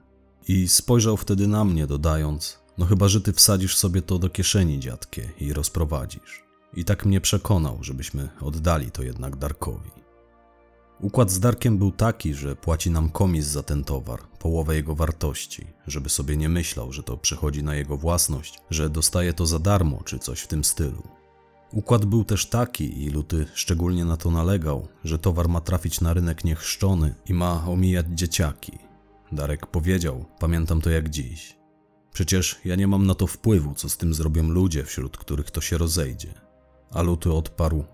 I 0.49 0.69
spojrzał 0.69 1.17
wtedy 1.17 1.49
na 1.49 1.65
mnie, 1.65 1.87
dodając: 1.87 2.59
No 2.79 2.87
chyba, 2.87 3.09
że 3.09 3.21
ty 3.21 3.33
wsadzisz 3.33 3.77
sobie 3.77 4.03
to 4.03 4.19
do 4.19 4.29
kieszeni, 4.29 4.81
dziadkie, 4.81 5.31
i 5.41 5.53
rozprowadzisz. 5.53 6.45
I 6.77 6.85
tak 6.85 7.07
mnie 7.07 7.21
przekonał, 7.21 7.79
żebyśmy 7.81 8.29
oddali 8.41 8.91
to 8.91 9.03
jednak 9.03 9.37
Darkowi. 9.37 9.91
Układ 11.01 11.31
z 11.31 11.41
Darkiem 11.41 11.79
był 11.79 11.93
taki, 11.93 12.35
że 12.35 12.57
płaci 12.57 12.91
nam 12.91 13.11
komis 13.11 13.47
za 13.47 13.63
ten 13.63 13.85
towar, 13.85 14.21
połowę 14.39 14.77
jego 14.77 14.95
wartości, 14.95 15.67
żeby 15.87 16.09
sobie 16.11 16.37
nie 16.37 16.49
myślał, 16.49 16.93
że 16.93 17.03
to 17.03 17.17
przechodzi 17.17 17.63
na 17.63 17.75
jego 17.75 17.97
własność, 17.97 18.59
że 18.71 18.91
dostaje 18.91 19.33
to 19.33 19.47
za 19.47 19.59
darmo 19.59 20.03
czy 20.05 20.19
coś 20.19 20.41
w 20.41 20.47
tym 20.47 20.65
stylu. 20.65 21.13
Układ 21.75 22.04
był 22.04 22.25
też 22.25 22.47
taki, 22.47 23.02
i 23.02 23.11
Luty 23.11 23.47
szczególnie 23.54 24.04
na 24.04 24.16
to 24.16 24.31
nalegał, 24.31 24.88
że 25.04 25.19
towar 25.19 25.49
ma 25.49 25.61
trafić 25.61 26.00
na 26.00 26.14
rynek 26.14 26.45
niechrzczony 26.45 27.14
i 27.26 27.35
ma 27.35 27.66
omijać 27.66 28.07
dzieciaki. 28.09 28.78
Darek 29.33 29.66
powiedział, 29.66 30.25
pamiętam 30.38 30.81
to 30.81 30.90
jak 30.90 31.09
dziś. 31.09 31.57
Przecież 32.12 32.61
ja 32.64 32.76
nie 32.76 32.87
mam 32.87 33.07
na 33.07 33.14
to 33.14 33.26
wpływu, 33.26 33.75
co 33.75 33.88
z 33.88 33.97
tym 33.97 34.14
zrobią 34.14 34.49
ludzie, 34.49 34.85
wśród 34.85 35.16
których 35.16 35.50
to 35.50 35.61
się 35.61 35.78
rozejdzie. 35.78 36.35
A 36.90 37.02
Luty 37.02 37.33
odparł: 37.33 37.85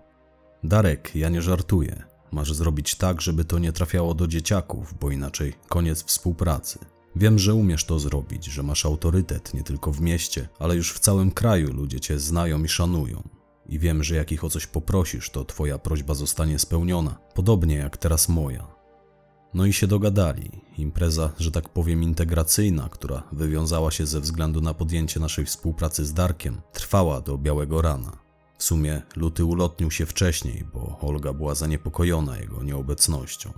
Darek, 0.65 1.11
ja 1.15 1.29
nie 1.29 1.43
żartuję. 1.43 2.03
Masz 2.33 2.53
zrobić 2.53 2.95
tak, 2.95 3.21
żeby 3.21 3.45
to 3.45 3.59
nie 3.59 3.73
trafiało 3.73 4.15
do 4.15 4.27
dzieciaków, 4.27 4.95
bo 5.01 5.11
inaczej 5.11 5.55
koniec 5.69 6.05
współpracy. 6.05 6.79
Wiem, 7.17 7.39
że 7.39 7.55
umiesz 7.55 7.85
to 7.85 7.99
zrobić, 7.99 8.45
że 8.45 8.63
masz 8.63 8.87
autorytet 8.87 9.55
nie 9.55 9.63
tylko 9.63 9.93
w 9.93 10.01
mieście, 10.01 10.49
ale 10.59 10.77
już 10.77 10.93
w 10.93 10.99
całym 10.99 11.31
kraju 11.31 11.73
ludzie 11.73 12.01
cię 12.01 12.19
znają 12.19 12.65
i 12.65 12.69
szanują. 12.69 13.40
I 13.67 13.79
wiem, 13.79 14.05
że 14.05 14.17
jak 14.17 14.33
ich 14.33 14.45
o 14.45 14.51
coś 14.51 14.67
poprosisz, 14.67 15.31
to 15.31 15.45
twoja 15.45 15.79
prośba 15.79 16.15
zostanie 16.15 16.59
spełniona, 16.59 17.19
podobnie 17.35 17.75
jak 17.75 17.97
teraz 17.97 18.29
moja. 18.29 18.81
No 19.55 19.67
i 19.67 19.73
się 19.73 19.87
dogadali. 19.87 20.51
Impreza, 20.79 21.33
że 21.39 21.51
tak 21.51 21.69
powiem, 21.69 22.03
integracyjna, 22.03 22.89
która 22.89 23.23
wywiązała 23.33 23.91
się 23.91 24.07
ze 24.07 24.21
względu 24.21 24.61
na 24.61 24.75
podjęcie 24.75 25.21
naszej 25.21 25.45
współpracy 25.45 26.05
z 26.05 26.13
Darkiem, 26.13 26.61
trwała 26.73 27.21
do 27.21 27.39
białego 27.39 27.83
rana. 27.83 28.13
W 28.59 28.65
sumie 28.65 29.03
Luty 29.17 29.45
ulotnił 29.45 29.91
się 29.91 30.07
wcześniej, 30.07 30.65
bo 30.75 30.99
Olga 31.01 31.33
była 31.33 31.55
zaniepokojona 31.55 32.39
jego 32.39 32.63
nieobecnością. 32.63 33.53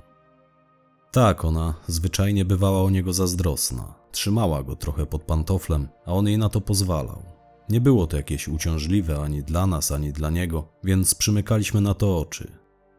Tak, 1.13 1.45
ona 1.45 1.75
zwyczajnie 1.87 2.45
bywała 2.45 2.83
o 2.83 2.91
niego 2.91 3.13
zazdrosna. 3.13 3.95
Trzymała 4.13 4.63
go 4.63 4.77
trochę 4.77 5.07
pod 5.07 5.23
pantoflem, 5.23 5.89
a 6.07 6.13
on 6.13 6.27
jej 6.27 6.39
na 6.39 6.49
to 6.49 6.61
pozwalał. 6.61 7.32
Nie 7.73 7.81
było 7.81 8.07
to 8.07 8.17
jakieś 8.17 8.49
uciążliwe 8.49 9.21
ani 9.21 9.43
dla 9.43 9.67
nas, 9.67 9.93
ani 9.93 10.13
dla 10.13 10.31
niego, 10.31 10.69
więc 10.85 11.15
przymykaliśmy 11.15 11.81
na 11.81 11.95
to 11.95 12.19
oczy. 12.19 12.53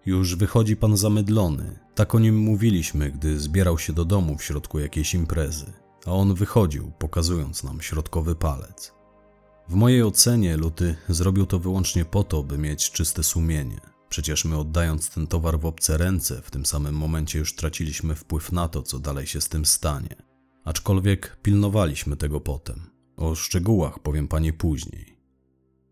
Już 0.06 0.36
wychodzi 0.36 0.76
pan 0.76 0.98
zamydlony. 0.98 1.80
Tak 1.96 2.16
o 2.16 2.20
nim 2.20 2.38
mówiliśmy, 2.38 3.12
gdy 3.12 3.40
zbierał 3.40 3.80
się 3.80 3.94
do 3.94 4.06
domu 4.06 4.38
w 4.38 4.44
środku 4.44 4.80
jakiejś 4.80 5.14
imprezy. 5.14 5.74
A 6.06 6.12
on 6.12 6.34
wychodził, 6.34 6.92
pokazując 7.00 7.64
nam 7.64 7.82
środkowy 7.82 8.36
palec. 8.36 8.94
W 9.70 9.74
mojej 9.74 10.04
ocenie 10.04 10.58
Luty 10.58 10.96
zrobił 11.10 11.46
to 11.46 11.60
wyłącznie 11.60 12.06
po 12.06 12.24
to, 12.24 12.44
by 12.44 12.58
mieć 12.58 12.92
czyste 12.92 13.24
sumienie. 13.24 13.80
Przecież 14.10 14.46
my 14.46 14.58
oddając 14.58 15.10
ten 15.10 15.28
towar 15.28 15.60
w 15.60 15.66
obce 15.66 15.98
ręce, 15.98 16.42
w 16.42 16.52
tym 16.52 16.66
samym 16.66 16.96
momencie 16.96 17.40
już 17.40 17.56
traciliśmy 17.56 18.16
wpływ 18.16 18.52
na 18.52 18.68
to, 18.68 18.84
co 18.84 19.00
dalej 19.00 19.28
się 19.28 19.42
z 19.42 19.50
tym 19.50 19.66
stanie. 19.66 20.16
Aczkolwiek 20.66 21.38
pilnowaliśmy 21.42 22.18
tego 22.18 22.42
potem. 22.42 22.93
O 23.18 23.36
szczegółach 23.36 24.00
powiem 24.00 24.28
pani 24.28 24.54
później. 24.54 25.14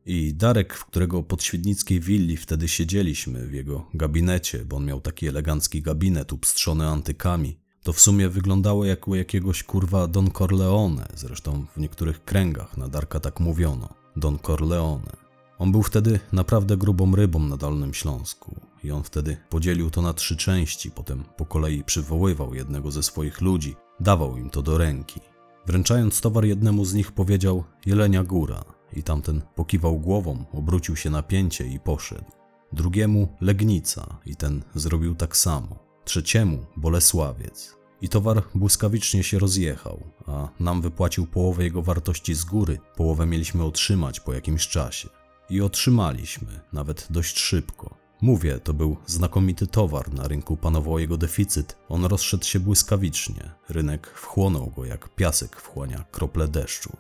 I 0.05 0.33
Darek, 0.33 0.73
w 0.73 0.85
którego 0.85 1.23
podświetnickiej 1.23 1.99
willi 1.99 2.37
wtedy 2.37 2.67
siedzieliśmy, 2.67 3.47
w 3.47 3.53
jego 3.53 3.87
gabinecie, 3.93 4.65
bo 4.65 4.75
on 4.77 4.85
miał 4.85 5.01
taki 5.01 5.27
elegancki 5.27 5.81
gabinet 5.81 6.33
upstrzony 6.33 6.87
antykami, 6.87 7.57
to 7.83 7.93
w 7.93 7.99
sumie 7.99 8.29
wyglądało 8.29 8.85
jak 8.85 9.07
u 9.07 9.15
jakiegoś 9.15 9.63
kurwa 9.63 10.07
Don 10.07 10.31
Corleone, 10.31 11.07
zresztą 11.15 11.65
w 11.75 11.77
niektórych 11.77 12.23
kręgach 12.23 12.77
na 12.77 12.87
Darka 12.87 13.19
tak 13.19 13.39
mówiono. 13.39 13.89
Don 14.15 14.39
Corleone. 14.39 15.11
On 15.57 15.71
był 15.71 15.83
wtedy 15.83 16.19
naprawdę 16.31 16.77
grubą 16.77 17.15
rybą 17.15 17.39
na 17.39 17.57
Dolnym 17.57 17.93
Śląsku 17.93 18.55
i 18.83 18.91
on 18.91 19.03
wtedy 19.03 19.37
podzielił 19.49 19.89
to 19.89 20.01
na 20.01 20.13
trzy 20.13 20.37
części, 20.37 20.91
potem 20.91 21.23
po 21.37 21.45
kolei 21.45 21.83
przywoływał 21.83 22.53
jednego 22.53 22.91
ze 22.91 23.03
swoich 23.03 23.41
ludzi, 23.41 23.75
dawał 23.99 24.37
im 24.37 24.49
to 24.49 24.61
do 24.61 24.77
ręki. 24.77 25.30
Wręczając 25.67 26.21
towar 26.21 26.45
jednemu 26.45 26.85
z 26.85 26.93
nich 26.93 27.11
powiedział 27.11 27.63
Jelenia 27.85 28.23
Góra 28.23 28.63
i 28.93 29.03
tamten 29.03 29.41
pokiwał 29.55 29.99
głową, 29.99 30.45
obrócił 30.53 30.95
się 30.95 31.09
na 31.09 31.23
pięcie 31.23 31.67
i 31.67 31.79
poszedł. 31.79 32.31
Drugiemu 32.73 33.27
Legnica 33.41 34.19
i 34.25 34.35
ten 34.35 34.63
zrobił 34.75 35.15
tak 35.15 35.37
samo 35.37 35.91
trzeciemu 36.05 36.65
Bolesławiec. 36.77 37.75
I 38.01 38.09
towar 38.09 38.43
błyskawicznie 38.55 39.23
się 39.23 39.39
rozjechał, 39.39 40.03
a 40.27 40.49
nam 40.59 40.81
wypłacił 40.81 41.27
połowę 41.27 41.63
jego 41.63 41.81
wartości 41.81 42.33
z 42.33 42.43
góry, 42.43 42.79
połowę 42.95 43.25
mieliśmy 43.25 43.63
otrzymać 43.63 44.19
po 44.19 44.33
jakimś 44.33 44.67
czasie. 44.67 45.09
I 45.49 45.61
otrzymaliśmy, 45.61 46.59
nawet 46.73 47.07
dość 47.09 47.39
szybko. 47.39 48.00
Mówię, 48.21 48.59
to 48.59 48.73
był 48.73 48.97
znakomity 49.05 49.67
towar, 49.67 50.13
na 50.13 50.27
rynku 50.27 50.57
panował 50.57 50.99
jego 50.99 51.17
deficyt, 51.17 51.77
on 51.89 52.05
rozszedł 52.05 52.45
się 52.45 52.59
błyskawicznie, 52.59 53.51
rynek 53.69 54.07
wchłonął 54.07 54.71
go 54.75 54.85
jak 54.85 55.15
piasek 55.15 55.55
wchłania 55.55 56.05
krople 56.11 56.47
deszczu. 56.47 56.97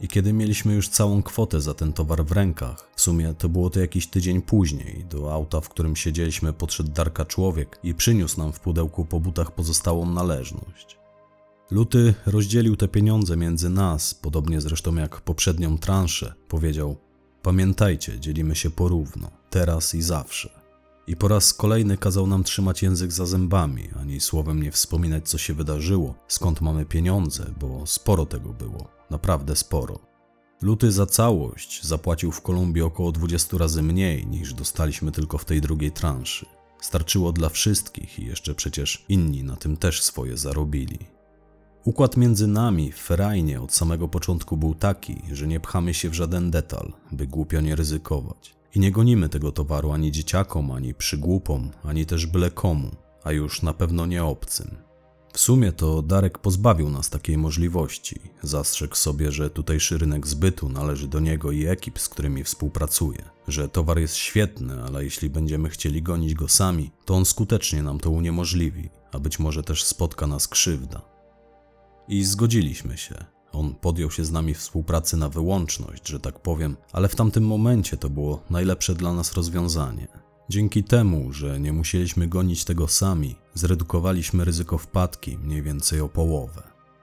I 0.00 0.08
kiedy 0.08 0.32
mieliśmy 0.32 0.74
już 0.74 0.88
całą 0.88 1.22
kwotę 1.22 1.60
za 1.60 1.74
ten 1.74 1.92
towar 1.92 2.24
w 2.24 2.32
rękach, 2.32 2.90
w 2.96 3.00
sumie 3.00 3.34
to 3.38 3.48
było 3.48 3.70
to 3.70 3.80
jakiś 3.80 4.06
tydzień 4.06 4.42
później, 4.42 5.04
do 5.10 5.32
auta, 5.32 5.60
w 5.60 5.68
którym 5.68 5.96
siedzieliśmy, 5.96 6.52
podszedł 6.52 6.92
Darka 6.92 7.24
człowiek 7.24 7.78
i 7.82 7.94
przyniósł 7.94 8.40
nam 8.40 8.52
w 8.52 8.60
pudełku 8.60 9.04
po 9.04 9.20
butach 9.20 9.52
pozostałą 9.52 10.06
należność. 10.06 10.98
Luty 11.70 12.14
rozdzielił 12.26 12.76
te 12.76 12.88
pieniądze 12.88 13.36
między 13.36 13.70
nas, 13.70 14.14
podobnie 14.14 14.60
zresztą 14.60 14.94
jak 14.94 15.20
poprzednią 15.20 15.78
transzę. 15.78 16.34
Powiedział: 16.48 16.96
Pamiętajcie, 17.44 18.20
dzielimy 18.20 18.56
się 18.56 18.70
porówno, 18.70 19.30
teraz 19.50 19.94
i 19.94 20.02
zawsze. 20.02 20.50
I 21.06 21.16
po 21.16 21.28
raz 21.28 21.54
kolejny 21.54 21.96
kazał 21.96 22.26
nam 22.26 22.44
trzymać 22.44 22.82
język 22.82 23.12
za 23.12 23.26
zębami, 23.26 23.88
ani 24.00 24.20
słowem 24.20 24.62
nie 24.62 24.72
wspominać, 24.72 25.28
co 25.28 25.38
się 25.38 25.54
wydarzyło, 25.54 26.14
skąd 26.28 26.60
mamy 26.60 26.84
pieniądze, 26.84 27.54
bo 27.60 27.86
sporo 27.86 28.26
tego 28.26 28.52
było 28.52 28.88
naprawdę 29.10 29.56
sporo. 29.56 29.98
Luty 30.62 30.92
za 30.92 31.06
całość 31.06 31.84
zapłacił 31.86 32.32
w 32.32 32.42
Kolumbii 32.42 32.82
około 32.82 33.12
20 33.12 33.58
razy 33.58 33.82
mniej 33.82 34.26
niż 34.26 34.54
dostaliśmy 34.54 35.12
tylko 35.12 35.38
w 35.38 35.44
tej 35.44 35.60
drugiej 35.60 35.92
transzy. 35.92 36.46
Starczyło 36.80 37.32
dla 37.32 37.48
wszystkich 37.48 38.18
i 38.18 38.26
jeszcze 38.26 38.54
przecież 38.54 39.04
inni 39.08 39.44
na 39.44 39.56
tym 39.56 39.76
też 39.76 40.02
swoje 40.02 40.36
zarobili. 40.36 40.98
Układ 41.84 42.16
między 42.16 42.46
nami 42.46 42.92
w 42.92 42.96
Ferajnie 42.96 43.60
od 43.60 43.72
samego 43.72 44.08
początku 44.08 44.56
był 44.56 44.74
taki, 44.74 45.22
że 45.32 45.46
nie 45.46 45.60
pchamy 45.60 45.94
się 45.94 46.10
w 46.10 46.14
żaden 46.14 46.50
detal, 46.50 46.92
by 47.12 47.26
głupio 47.26 47.60
nie 47.60 47.76
ryzykować. 47.76 48.54
I 48.74 48.80
nie 48.80 48.92
gonimy 48.92 49.28
tego 49.28 49.52
towaru 49.52 49.92
ani 49.92 50.12
dzieciakom, 50.12 50.70
ani 50.70 50.94
przygłupom, 50.94 51.70
ani 51.82 52.06
też 52.06 52.26
byle 52.26 52.50
komu, 52.50 52.90
a 53.24 53.32
już 53.32 53.62
na 53.62 53.74
pewno 53.74 54.06
nie 54.06 54.24
obcym. 54.24 54.76
W 55.32 55.40
sumie 55.40 55.72
to 55.72 56.02
Darek 56.02 56.38
pozbawił 56.38 56.90
nas 56.90 57.10
takiej 57.10 57.38
możliwości. 57.38 58.20
Zastrzegł 58.42 58.94
sobie, 58.94 59.32
że 59.32 59.50
tutejszy 59.50 59.98
rynek 59.98 60.26
zbytu 60.26 60.68
należy 60.68 61.08
do 61.08 61.20
niego 61.20 61.52
i 61.52 61.66
ekip, 61.66 61.98
z 61.98 62.08
którymi 62.08 62.44
współpracuje. 62.44 63.24
Że 63.48 63.68
towar 63.68 63.98
jest 63.98 64.16
świetny, 64.16 64.82
ale 64.82 65.04
jeśli 65.04 65.30
będziemy 65.30 65.68
chcieli 65.70 66.02
gonić 66.02 66.34
go 66.34 66.48
sami, 66.48 66.90
to 67.04 67.14
on 67.14 67.24
skutecznie 67.24 67.82
nam 67.82 68.00
to 68.00 68.10
uniemożliwi, 68.10 68.90
a 69.12 69.18
być 69.18 69.38
może 69.38 69.62
też 69.62 69.84
spotka 69.84 70.26
nas 70.26 70.48
krzywda. 70.48 71.13
I 72.08 72.24
zgodziliśmy 72.24 72.98
się. 72.98 73.24
On 73.52 73.74
podjął 73.74 74.10
się 74.10 74.24
z 74.24 74.32
nami 74.32 74.54
współpracy 74.54 75.16
na 75.16 75.28
wyłączność, 75.28 76.08
że 76.08 76.20
tak 76.20 76.40
powiem, 76.40 76.76
ale 76.92 77.08
w 77.08 77.14
tamtym 77.14 77.46
momencie 77.46 77.96
to 77.96 78.10
było 78.10 78.42
najlepsze 78.50 78.94
dla 78.94 79.12
nas 79.12 79.32
rozwiązanie. 79.32 80.08
Dzięki 80.48 80.84
temu, 80.84 81.32
że 81.32 81.60
nie 81.60 81.72
musieliśmy 81.72 82.28
gonić 82.28 82.64
tego 82.64 82.88
sami, 82.88 83.36
zredukowaliśmy 83.54 84.44
ryzyko 84.44 84.78
wpadki 84.78 85.38
mniej 85.38 85.62
więcej 85.62 86.00
o 86.00 86.08
połowę. 86.08 86.62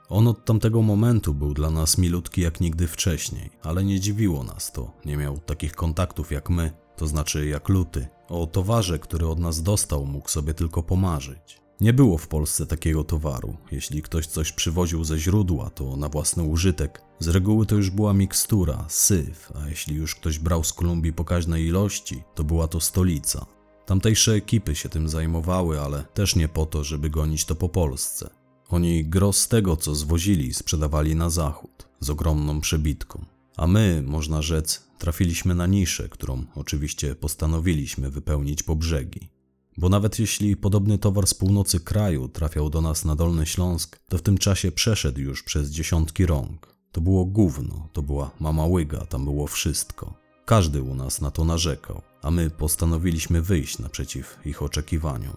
On 0.10 0.28
od 0.28 0.46
tamtego 0.46 0.82
momentu 0.82 1.34
był 1.34 1.54
dla 1.54 1.70
nas 1.70 1.98
milutki 1.98 2.42
jak 2.42 2.62
nigdy 2.62 2.88
wcześniej, 2.88 3.50
ale 3.64 3.84
nie 3.84 4.00
dziwiło 4.00 4.44
nas 4.44 4.72
to. 4.72 4.92
Nie 5.06 5.18
miał 5.18 5.38
takich 5.38 5.76
kontaktów 5.76 6.32
jak 6.32 6.50
my, 6.50 6.72
to 6.98 7.08
znaczy 7.08 7.48
jak 7.48 7.70
luty. 7.70 8.08
O 8.30 8.48
towarze, 8.48 9.00
który 9.00 9.28
od 9.28 9.40
nas 9.40 9.64
dostał, 9.64 10.06
mógł 10.06 10.30
sobie 10.30 10.54
tylko 10.54 10.84
pomarzyć. 10.84 11.62
Nie 11.82 11.94
było 11.94 12.18
w 12.18 12.28
Polsce 12.28 12.66
takiego 12.66 13.04
towaru. 13.04 13.58
Jeśli 13.72 14.02
ktoś 14.02 14.28
coś 14.28 14.52
przywoził 14.52 15.04
ze 15.04 15.18
źródła, 15.18 15.70
to 15.70 15.98
na 15.98 16.10
własny 16.10 16.44
użytek. 16.44 17.02
Z 17.20 17.28
reguły 17.28 17.66
to 17.66 17.76
już 17.76 17.90
była 17.90 18.14
mikstura, 18.14 18.86
syf, 18.90 19.52
a 19.56 19.70
jeśli 19.70 19.96
już 19.96 20.16
ktoś 20.16 20.40
brał 20.40 20.64
z 20.64 20.74
Kolumbii 20.74 21.14
pokaźnej 21.14 21.66
ilości, 21.66 22.24
to 22.36 22.44
była 22.44 22.68
to 22.68 22.82
stolica. 22.82 23.46
Tamtejsze 23.86 24.34
ekipy 24.34 24.76
się 24.76 24.90
tym 24.90 25.10
zajmowały, 25.10 25.82
ale 25.82 26.04
też 26.14 26.36
nie 26.36 26.48
po 26.48 26.66
to, 26.66 26.84
żeby 26.84 27.10
gonić 27.10 27.46
to 27.46 27.56
po 27.56 27.70
Polsce. 27.70 28.30
Oni 28.70 29.06
gros 29.06 29.48
tego, 29.48 29.78
co 29.78 29.96
zwozili, 29.96 30.54
sprzedawali 30.54 31.16
na 31.16 31.30
zachód, 31.30 31.88
z 32.00 32.10
ogromną 32.10 32.62
przebitką. 32.62 33.26
A 33.58 33.68
my, 33.68 34.04
można 34.06 34.42
rzec, 34.42 34.88
trafiliśmy 34.98 35.56
na 35.56 35.68
niszę, 35.68 36.10
którą 36.10 36.46
oczywiście 36.56 37.16
postanowiliśmy 37.16 38.10
wypełnić 38.10 38.64
po 38.64 38.76
brzegi. 38.76 39.41
Bo 39.82 39.90
nawet 39.90 40.20
jeśli 40.20 40.58
podobny 40.58 40.98
towar 40.98 41.28
z 41.28 41.34
północy 41.34 41.80
kraju 41.80 42.28
trafiał 42.28 42.70
do 42.70 42.82
nas 42.82 43.06
na 43.06 43.16
Dolny 43.16 43.46
Śląsk, 43.46 44.00
to 44.10 44.18
w 44.18 44.22
tym 44.22 44.38
czasie 44.38 44.72
przeszedł 44.72 45.20
już 45.20 45.44
przez 45.44 45.70
dziesiątki 45.70 46.26
rąk. 46.26 46.76
To 46.92 47.02
było 47.02 47.26
gówno, 47.26 47.90
to 47.94 48.02
była 48.02 48.32
mama 48.40 48.66
łyga, 48.66 49.06
tam 49.06 49.26
było 49.26 49.48
wszystko. 49.48 50.14
Każdy 50.46 50.82
u 50.82 50.96
nas 50.96 51.22
na 51.22 51.32
to 51.32 51.46
narzekał, 51.46 52.02
a 52.22 52.32
my 52.32 52.50
postanowiliśmy 52.50 53.42
wyjść 53.42 53.80
naprzeciw 53.80 54.40
ich 54.46 54.62
oczekiwaniom. 54.62 55.36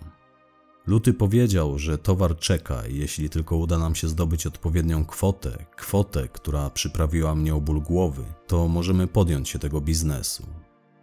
Luty 0.86 1.14
powiedział, 1.14 1.78
że 1.78 1.98
towar 1.98 2.38
czeka 2.38 2.86
i 2.86 2.96
jeśli 2.96 3.30
tylko 3.30 3.56
uda 3.56 3.78
nam 3.78 3.94
się 3.94 4.08
zdobyć 4.08 4.46
odpowiednią 4.46 5.04
kwotę, 5.04 5.66
kwotę, 5.76 6.28
która 6.28 6.70
przyprawiła 6.70 7.34
mnie 7.34 7.54
o 7.54 7.60
ból 7.60 7.80
głowy, 7.80 8.24
to 8.46 8.68
możemy 8.68 9.06
podjąć 9.06 9.48
się 9.48 9.58
tego 9.58 9.80
biznesu. 9.80 10.46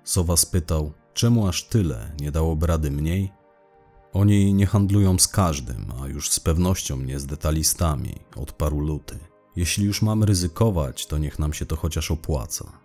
Sowa 0.03 0.37
spytał, 0.37 0.93
czemu 1.13 1.47
aż 1.47 1.63
tyle, 1.63 2.11
nie 2.21 2.31
dałoby 2.31 2.67
rady 2.67 2.91
mniej? 2.91 3.31
Oni 4.13 4.53
nie 4.53 4.65
handlują 4.65 5.19
z 5.19 5.27
każdym, 5.27 5.85
a 6.03 6.07
już 6.07 6.29
z 6.29 6.39
pewnością 6.39 6.97
nie 6.97 7.19
z 7.19 7.25
detalistami, 7.25 8.15
odparł 8.35 8.79
Luty. 8.79 9.19
Jeśli 9.55 9.85
już 9.85 10.01
mamy 10.01 10.25
ryzykować, 10.25 11.05
to 11.05 11.17
niech 11.17 11.39
nam 11.39 11.53
się 11.53 11.65
to 11.65 11.75
chociaż 11.75 12.11
opłaca. 12.11 12.81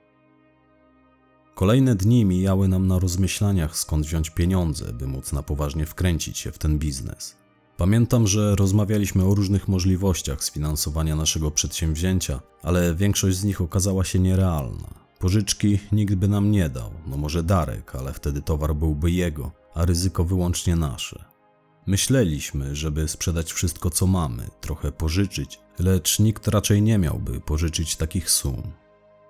Kolejne 1.54 1.94
dni 1.94 2.24
mijały 2.24 2.68
nam 2.68 2.86
na 2.86 2.98
rozmyślaniach, 2.98 3.76
skąd 3.76 4.06
wziąć 4.06 4.30
pieniądze, 4.30 4.92
by 4.92 5.06
móc 5.06 5.32
na 5.32 5.42
poważnie 5.42 5.86
wkręcić 5.86 6.38
się 6.38 6.52
w 6.52 6.58
ten 6.58 6.78
biznes. 6.78 7.36
Pamiętam, 7.76 8.26
że 8.26 8.56
rozmawialiśmy 8.56 9.24
o 9.24 9.34
różnych 9.34 9.68
możliwościach 9.68 10.44
sfinansowania 10.44 11.16
naszego 11.16 11.50
przedsięwzięcia, 11.50 12.40
ale 12.62 12.94
większość 12.94 13.36
z 13.36 13.44
nich 13.44 13.60
okazała 13.60 14.04
się 14.04 14.18
nierealna. 14.18 15.05
Pożyczki 15.18 15.78
nikt 15.92 16.14
by 16.14 16.28
nam 16.28 16.50
nie 16.50 16.68
dał, 16.68 16.90
no 17.06 17.16
może 17.16 17.42
Darek, 17.42 17.96
ale 17.96 18.12
wtedy 18.12 18.42
towar 18.42 18.74
byłby 18.74 19.10
jego, 19.10 19.52
a 19.74 19.84
ryzyko 19.84 20.24
wyłącznie 20.24 20.76
nasze. 20.76 21.24
Myśleliśmy, 21.86 22.76
żeby 22.76 23.08
sprzedać 23.08 23.52
wszystko 23.52 23.90
co 23.90 24.06
mamy, 24.06 24.48
trochę 24.60 24.92
pożyczyć, 24.92 25.60
lecz 25.78 26.18
nikt 26.18 26.48
raczej 26.48 26.82
nie 26.82 26.98
miałby 26.98 27.40
pożyczyć 27.40 27.96
takich 27.96 28.30
sum. 28.30 28.62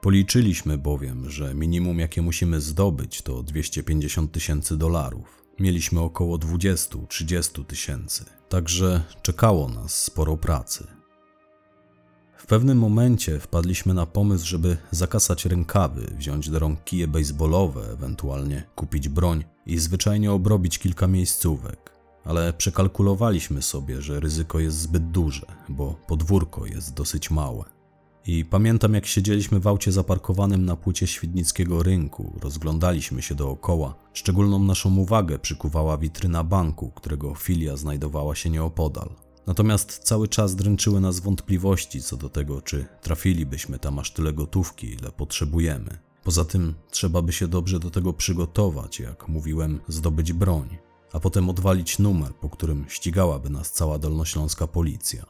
Policzyliśmy 0.02 0.78
bowiem, 0.78 1.30
że 1.30 1.54
minimum 1.54 1.98
jakie 1.98 2.22
musimy 2.22 2.60
zdobyć 2.60 3.22
to 3.22 3.42
250 3.42 4.32
tysięcy 4.32 4.76
dolarów. 4.76 5.42
Mieliśmy 5.60 6.00
około 6.00 6.38
20-30 6.38 7.64
tysięcy, 7.64 8.24
także 8.48 9.02
czekało 9.22 9.68
nas 9.68 10.02
sporo 10.02 10.36
pracy. 10.36 10.95
W 12.36 12.46
pewnym 12.46 12.78
momencie 12.78 13.40
wpadliśmy 13.40 13.94
na 13.94 14.06
pomysł, 14.06 14.46
żeby 14.46 14.76
zakasać 14.90 15.44
rękawy, 15.44 16.14
wziąć 16.18 16.50
do 16.50 16.58
rąk 16.58 16.84
kije 16.84 17.08
baseballowe, 17.08 17.92
ewentualnie 17.92 18.62
kupić 18.74 19.08
broń 19.08 19.44
i 19.66 19.78
zwyczajnie 19.78 20.32
obrobić 20.32 20.78
kilka 20.78 21.06
miejscówek. 21.06 21.92
Ale 22.24 22.52
przekalkulowaliśmy 22.52 23.62
sobie, 23.62 24.02
że 24.02 24.20
ryzyko 24.20 24.58
jest 24.58 24.78
zbyt 24.78 25.10
duże, 25.10 25.46
bo 25.68 25.94
podwórko 26.06 26.66
jest 26.66 26.94
dosyć 26.94 27.30
małe. 27.30 27.64
I 28.26 28.44
pamiętam, 28.44 28.94
jak 28.94 29.06
siedzieliśmy 29.06 29.60
w 29.60 29.66
aucie 29.66 29.92
zaparkowanym 29.92 30.64
na 30.64 30.76
płycie 30.76 31.06
świdnickiego 31.06 31.82
rynku, 31.82 32.38
rozglądaliśmy 32.42 33.22
się 33.22 33.34
dookoła. 33.34 33.94
Szczególną 34.12 34.58
naszą 34.58 34.96
uwagę 34.96 35.38
przykuwała 35.38 35.98
witryna 35.98 36.44
banku, 36.44 36.90
którego 36.90 37.34
filia 37.34 37.76
znajdowała 37.76 38.34
się 38.34 38.50
nieopodal. 38.50 39.25
Natomiast 39.46 39.98
cały 39.98 40.28
czas 40.28 40.56
dręczyły 40.56 41.00
nas 41.00 41.20
wątpliwości 41.20 42.02
co 42.02 42.16
do 42.16 42.28
tego, 42.28 42.62
czy 42.62 42.86
trafilibyśmy 43.02 43.78
tam 43.78 43.98
aż 43.98 44.10
tyle 44.10 44.32
gotówki, 44.32 44.86
ile 44.86 45.12
potrzebujemy. 45.12 45.98
Poza 46.24 46.44
tym 46.44 46.74
trzeba 46.90 47.22
by 47.22 47.32
się 47.32 47.48
dobrze 47.48 47.78
do 47.78 47.90
tego 47.90 48.12
przygotować, 48.12 49.00
jak 49.00 49.28
mówiłem, 49.28 49.80
zdobyć 49.88 50.32
broń, 50.32 50.76
a 51.12 51.20
potem 51.20 51.50
odwalić 51.50 51.98
numer, 51.98 52.34
po 52.34 52.48
którym 52.48 52.84
ścigałaby 52.88 53.50
nas 53.50 53.72
cała 53.72 53.98
dolnośląska 53.98 54.66
policja. 54.66 55.26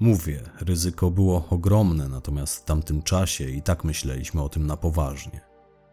Mówię, 0.00 0.42
ryzyko 0.60 1.10
było 1.10 1.48
ogromne, 1.50 2.08
natomiast 2.08 2.56
w 2.56 2.64
tamtym 2.64 3.02
czasie 3.02 3.50
i 3.50 3.62
tak 3.62 3.84
myśleliśmy 3.84 4.42
o 4.42 4.48
tym 4.48 4.66
na 4.66 4.76
poważnie. 4.76 5.47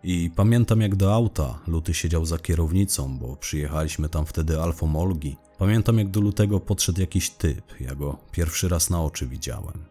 I 0.07 0.29
pamiętam 0.35 0.81
jak 0.81 0.95
do 0.95 1.13
auta 1.13 1.59
Luty 1.67 1.93
siedział 1.93 2.25
za 2.25 2.37
kierownicą, 2.37 3.17
bo 3.17 3.35
przyjechaliśmy 3.35 4.09
tam 4.09 4.25
wtedy 4.25 4.61
Alfą 4.61 5.01
Olgi. 5.01 5.37
Pamiętam 5.57 5.97
jak 5.97 6.09
do 6.09 6.21
Lutego 6.21 6.59
podszedł 6.59 7.01
jakiś 7.01 7.29
typ, 7.29 7.81
ja 7.81 7.95
go 7.95 8.17
pierwszy 8.31 8.69
raz 8.69 8.89
na 8.89 9.03
oczy 9.03 9.27
widziałem. 9.27 9.85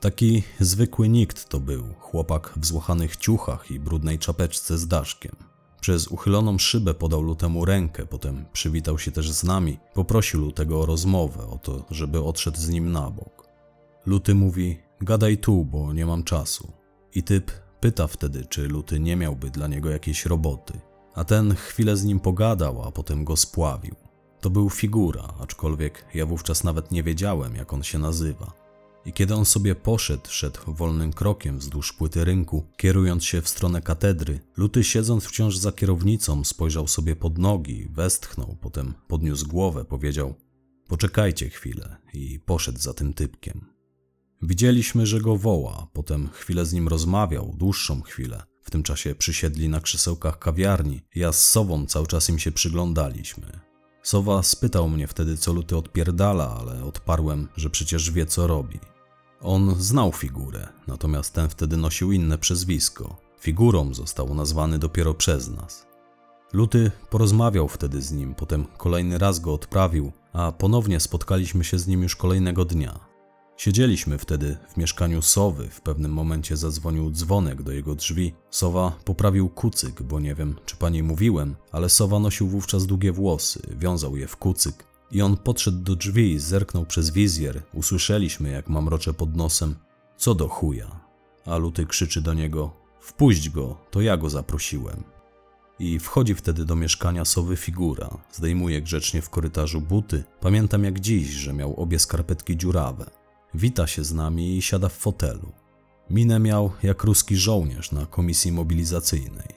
Taki 0.00 0.42
zwykły 0.60 1.08
nikt 1.08 1.48
to 1.48 1.60
był, 1.60 1.84
chłopak 1.98 2.52
w 2.56 2.66
złochanych 2.66 3.16
ciuchach 3.16 3.70
i 3.70 3.80
brudnej 3.80 4.18
czapeczce 4.18 4.78
z 4.78 4.88
daszkiem. 4.88 5.36
Przez 5.80 6.08
uchyloną 6.08 6.58
szybę 6.58 6.94
podał 6.94 7.22
Lutemu 7.22 7.64
rękę, 7.64 8.06
potem 8.06 8.44
przywitał 8.52 8.98
się 8.98 9.10
też 9.10 9.32
z 9.32 9.44
nami, 9.44 9.78
poprosił 9.94 10.40
Lutego 10.40 10.80
o 10.80 10.86
rozmowę, 10.86 11.46
o 11.46 11.58
to, 11.58 11.84
żeby 11.90 12.22
odszedł 12.22 12.58
z 12.58 12.68
nim 12.68 12.92
na 12.92 13.10
bok. 13.10 13.48
Luty 14.06 14.34
mówi, 14.34 14.78
gadaj 15.00 15.38
tu, 15.38 15.64
bo 15.64 15.92
nie 15.92 16.06
mam 16.06 16.24
czasu. 16.24 16.72
I 17.14 17.22
typ 17.22 17.65
pyta 17.80 18.06
wtedy, 18.06 18.46
czy 18.48 18.68
Luty 18.68 19.00
nie 19.00 19.16
miałby 19.16 19.50
dla 19.50 19.66
niego 19.66 19.90
jakiejś 19.90 20.26
roboty. 20.26 20.80
A 21.14 21.24
ten 21.24 21.54
chwilę 21.54 21.96
z 21.96 22.04
nim 22.04 22.20
pogadał, 22.20 22.82
a 22.82 22.92
potem 22.92 23.24
go 23.24 23.36
spławił. 23.36 23.94
To 24.40 24.50
był 24.50 24.70
figura, 24.70 25.34
aczkolwiek 25.40 26.04
ja 26.14 26.26
wówczas 26.26 26.64
nawet 26.64 26.90
nie 26.92 27.02
wiedziałem, 27.02 27.54
jak 27.54 27.72
on 27.72 27.82
się 27.82 27.98
nazywa. 27.98 28.52
I 29.04 29.12
kiedy 29.12 29.34
on 29.34 29.44
sobie 29.44 29.74
poszedł, 29.74 30.30
szedł 30.30 30.60
wolnym 30.66 31.12
krokiem 31.12 31.58
wzdłuż 31.58 31.92
płyty 31.92 32.24
rynku, 32.24 32.64
kierując 32.76 33.24
się 33.24 33.42
w 33.42 33.48
stronę 33.48 33.82
katedry, 33.82 34.40
Luty 34.56 34.84
siedząc 34.84 35.24
wciąż 35.24 35.56
za 35.56 35.72
kierownicą, 35.72 36.44
spojrzał 36.44 36.88
sobie 36.88 37.16
pod 37.16 37.38
nogi, 37.38 37.88
westchnął, 37.92 38.56
potem 38.60 38.94
podniósł 39.08 39.48
głowę, 39.48 39.84
powiedział: 39.84 40.34
Poczekajcie 40.88 41.50
chwilę, 41.50 41.96
i 42.14 42.40
poszedł 42.40 42.78
za 42.78 42.94
tym 42.94 43.14
typkiem. 43.14 43.75
Widzieliśmy, 44.42 45.06
że 45.06 45.20
go 45.20 45.36
woła, 45.36 45.86
potem 45.92 46.28
chwilę 46.32 46.66
z 46.66 46.72
nim 46.72 46.88
rozmawiał, 46.88 47.54
dłuższą 47.58 48.02
chwilę. 48.02 48.42
W 48.62 48.70
tym 48.70 48.82
czasie 48.82 49.14
przysiedli 49.14 49.68
na 49.68 49.80
krzesełkach 49.80 50.38
kawiarni. 50.38 51.02
Ja 51.14 51.32
z 51.32 51.46
Sową 51.46 51.86
cały 51.86 52.06
czas 52.06 52.28
im 52.28 52.38
się 52.38 52.52
przyglądaliśmy. 52.52 53.60
Sowa 54.02 54.42
spytał 54.42 54.88
mnie 54.88 55.06
wtedy, 55.06 55.36
co 55.36 55.52
Luty 55.52 55.76
odpierdala, 55.76 56.56
ale 56.60 56.84
odparłem, 56.84 57.48
że 57.56 57.70
przecież 57.70 58.10
wie, 58.10 58.26
co 58.26 58.46
robi. 58.46 58.78
On 59.40 59.74
znał 59.78 60.12
figurę, 60.12 60.68
natomiast 60.86 61.34
ten 61.34 61.48
wtedy 61.48 61.76
nosił 61.76 62.12
inne 62.12 62.38
przezwisko. 62.38 63.16
Figurą 63.40 63.94
został 63.94 64.34
nazwany 64.34 64.78
dopiero 64.78 65.14
przez 65.14 65.48
nas. 65.48 65.86
Luty 66.52 66.90
porozmawiał 67.10 67.68
wtedy 67.68 68.02
z 68.02 68.12
nim, 68.12 68.34
potem 68.34 68.66
kolejny 68.78 69.18
raz 69.18 69.38
go 69.38 69.54
odprawił, 69.54 70.12
a 70.32 70.52
ponownie 70.52 71.00
spotkaliśmy 71.00 71.64
się 71.64 71.78
z 71.78 71.86
nim 71.86 72.02
już 72.02 72.16
kolejnego 72.16 72.64
dnia. 72.64 73.15
Siedzieliśmy 73.56 74.18
wtedy 74.18 74.56
w 74.68 74.76
mieszkaniu 74.76 75.22
Sowy, 75.22 75.68
w 75.68 75.80
pewnym 75.80 76.12
momencie 76.12 76.56
zadzwonił 76.56 77.10
dzwonek 77.10 77.62
do 77.62 77.72
jego 77.72 77.94
drzwi. 77.94 78.32
Sowa 78.50 78.98
poprawił 79.04 79.48
kucyk, 79.48 80.02
bo 80.02 80.20
nie 80.20 80.34
wiem, 80.34 80.56
czy 80.66 80.76
pani 80.76 81.02
mówiłem, 81.02 81.56
ale 81.72 81.88
Sowa 81.88 82.18
nosił 82.18 82.48
wówczas 82.48 82.86
długie 82.86 83.12
włosy, 83.12 83.62
wiązał 83.78 84.16
je 84.16 84.26
w 84.26 84.36
kucyk. 84.36 84.84
I 85.10 85.22
on 85.22 85.36
podszedł 85.36 85.78
do 85.78 85.96
drzwi 85.96 86.38
zerknął 86.38 86.86
przez 86.86 87.10
wizjer. 87.10 87.62
Usłyszeliśmy, 87.74 88.50
jak 88.50 88.68
mamrocze 88.68 89.14
pod 89.14 89.36
nosem. 89.36 89.74
Co 90.16 90.34
do 90.34 90.48
chuja? 90.48 91.00
A 91.46 91.56
Luty 91.56 91.86
krzyczy 91.86 92.20
do 92.20 92.34
niego. 92.34 92.70
Wpuść 93.00 93.50
go, 93.50 93.76
to 93.90 94.00
ja 94.00 94.16
go 94.16 94.30
zaprosiłem. 94.30 95.04
I 95.78 95.98
wchodzi 95.98 96.34
wtedy 96.34 96.64
do 96.64 96.76
mieszkania 96.76 97.24
sowy 97.24 97.56
figura. 97.56 98.10
Zdejmuje 98.32 98.82
grzecznie 98.82 99.22
w 99.22 99.30
korytarzu 99.30 99.80
buty. 99.80 100.24
Pamiętam 100.40 100.84
jak 100.84 101.00
dziś, 101.00 101.28
że 101.28 101.52
miał 101.52 101.80
obie 101.80 101.98
skarpetki 101.98 102.56
dziurawe. 102.56 103.10
Wita 103.56 103.86
się 103.86 104.04
z 104.04 104.12
nami 104.12 104.56
i 104.56 104.62
siada 104.62 104.88
w 104.88 104.92
fotelu. 104.92 105.52
Minę 106.10 106.38
miał 106.38 106.70
jak 106.82 107.04
ruski 107.04 107.36
żołnierz 107.36 107.92
na 107.92 108.06
komisji 108.06 108.52
mobilizacyjnej. 108.52 109.48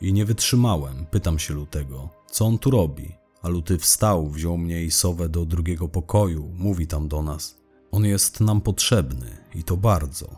I 0.00 0.12
nie 0.12 0.24
wytrzymałem, 0.24 1.06
pytam 1.10 1.38
się 1.38 1.54
Lutego, 1.54 2.08
co 2.30 2.46
on 2.46 2.58
tu 2.58 2.70
robi. 2.70 3.14
A 3.42 3.48
Luty 3.48 3.78
wstał, 3.78 4.28
wziął 4.28 4.58
mnie 4.58 4.84
i 4.84 4.90
sowę 4.90 5.28
do 5.28 5.44
drugiego 5.44 5.88
pokoju, 5.88 6.50
mówi 6.54 6.86
tam 6.86 7.08
do 7.08 7.22
nas. 7.22 7.56
On 7.90 8.04
jest 8.04 8.40
nam 8.40 8.60
potrzebny 8.60 9.36
i 9.54 9.64
to 9.64 9.76
bardzo. 9.76 10.36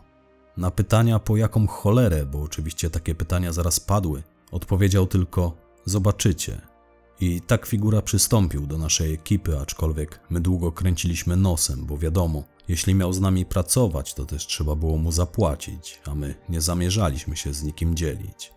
Na 0.57 0.71
pytania 0.71 1.19
po 1.19 1.37
jaką 1.37 1.67
cholerę, 1.67 2.25
bo 2.25 2.41
oczywiście 2.41 2.89
takie 2.89 3.15
pytania 3.15 3.53
zaraz 3.53 3.79
padły, 3.79 4.23
odpowiedział 4.51 5.07
tylko: 5.07 5.57
Zobaczycie. 5.85 6.61
I 7.19 7.41
tak 7.41 7.65
figura 7.65 8.01
przystąpił 8.01 8.67
do 8.67 8.77
naszej 8.77 9.13
ekipy, 9.13 9.59
aczkolwiek 9.59 10.19
my 10.29 10.41
długo 10.41 10.71
kręciliśmy 10.71 11.35
nosem, 11.35 11.85
bo 11.85 11.97
wiadomo, 11.97 12.43
jeśli 12.67 12.95
miał 12.95 13.13
z 13.13 13.21
nami 13.21 13.45
pracować, 13.45 14.13
to 14.13 14.25
też 14.25 14.47
trzeba 14.47 14.75
było 14.75 14.97
mu 14.97 15.11
zapłacić, 15.11 16.01
a 16.05 16.15
my 16.15 16.35
nie 16.49 16.61
zamierzaliśmy 16.61 17.37
się 17.37 17.53
z 17.53 17.63
nikim 17.63 17.95
dzielić. 17.95 18.53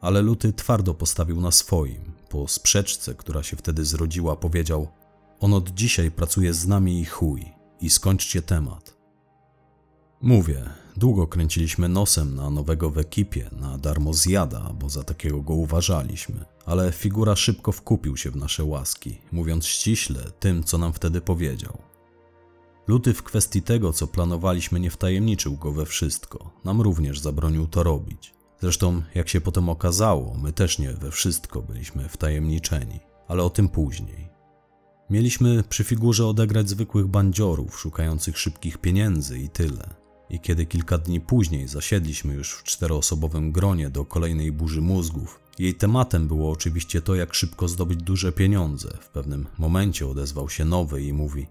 Ale 0.00 0.22
Luty 0.22 0.52
twardo 0.52 0.94
postawił 0.94 1.40
na 1.40 1.50
swoim. 1.50 2.12
Po 2.28 2.48
sprzeczce, 2.48 3.14
która 3.14 3.42
się 3.42 3.56
wtedy 3.56 3.84
zrodziła, 3.84 4.36
powiedział: 4.36 4.88
On 5.40 5.54
od 5.54 5.70
dzisiaj 5.70 6.10
pracuje 6.10 6.54
z 6.54 6.66
nami 6.66 7.00
i 7.00 7.04
chuj, 7.04 7.52
i 7.80 7.90
skończcie 7.90 8.42
temat. 8.42 8.96
Mówię, 10.20 10.64
długo 10.96 11.26
kręciliśmy 11.26 11.88
nosem 11.88 12.34
na 12.34 12.50
nowego 12.50 12.90
w 12.90 12.98
ekipie, 12.98 13.50
na 13.52 13.78
darmo 13.78 14.14
zjada, 14.14 14.72
bo 14.80 14.88
za 14.88 15.04
takiego 15.04 15.42
go 15.42 15.54
uważaliśmy, 15.54 16.44
ale 16.66 16.92
figura 16.92 17.36
szybko 17.36 17.72
wkupił 17.72 18.16
się 18.16 18.30
w 18.30 18.36
nasze 18.36 18.64
łaski, 18.64 19.18
mówiąc 19.32 19.66
ściśle 19.66 20.22
tym, 20.40 20.64
co 20.64 20.78
nam 20.78 20.92
wtedy 20.92 21.20
powiedział. 21.20 21.78
Luty 22.86 23.14
w 23.14 23.22
kwestii 23.22 23.62
tego, 23.62 23.92
co 23.92 24.06
planowaliśmy, 24.06 24.80
nie 24.80 24.90
wtajemniczył 24.90 25.56
go 25.56 25.72
we 25.72 25.86
wszystko, 25.86 26.50
nam 26.64 26.80
również 26.80 27.20
zabronił 27.20 27.66
to 27.66 27.82
robić. 27.82 28.34
Zresztą, 28.60 29.02
jak 29.14 29.28
się 29.28 29.40
potem 29.40 29.68
okazało, 29.68 30.34
my 30.42 30.52
też 30.52 30.78
nie 30.78 30.92
we 30.92 31.10
wszystko 31.10 31.62
byliśmy 31.62 32.08
wtajemniczeni, 32.08 33.00
ale 33.28 33.42
o 33.42 33.50
tym 33.50 33.68
później. 33.68 34.28
Mieliśmy 35.10 35.62
przy 35.62 35.84
figurze 35.84 36.26
odegrać 36.26 36.68
zwykłych 36.68 37.06
bandziorów 37.06 37.80
szukających 37.80 38.38
szybkich 38.38 38.78
pieniędzy 38.78 39.38
i 39.38 39.48
tyle. 39.48 40.03
I 40.34 40.40
kiedy 40.40 40.66
kilka 40.66 40.98
dni 40.98 41.20
później 41.20 41.68
zasiedliśmy 41.68 42.34
już 42.34 42.52
w 42.52 42.62
czteroosobowym 42.62 43.52
gronie 43.52 43.90
do 43.90 44.04
kolejnej 44.04 44.52
burzy 44.52 44.80
mózgów, 44.80 45.40
jej 45.58 45.74
tematem 45.74 46.28
było 46.28 46.50
oczywiście 46.50 47.02
to, 47.02 47.14
jak 47.14 47.34
szybko 47.34 47.68
zdobyć 47.68 48.02
duże 48.02 48.32
pieniądze. 48.32 48.88
W 49.00 49.08
pewnym 49.08 49.46
momencie 49.58 50.06
odezwał 50.06 50.48
się 50.48 50.64
nowy 50.64 51.02
i 51.02 51.12
mówi: 51.12 51.46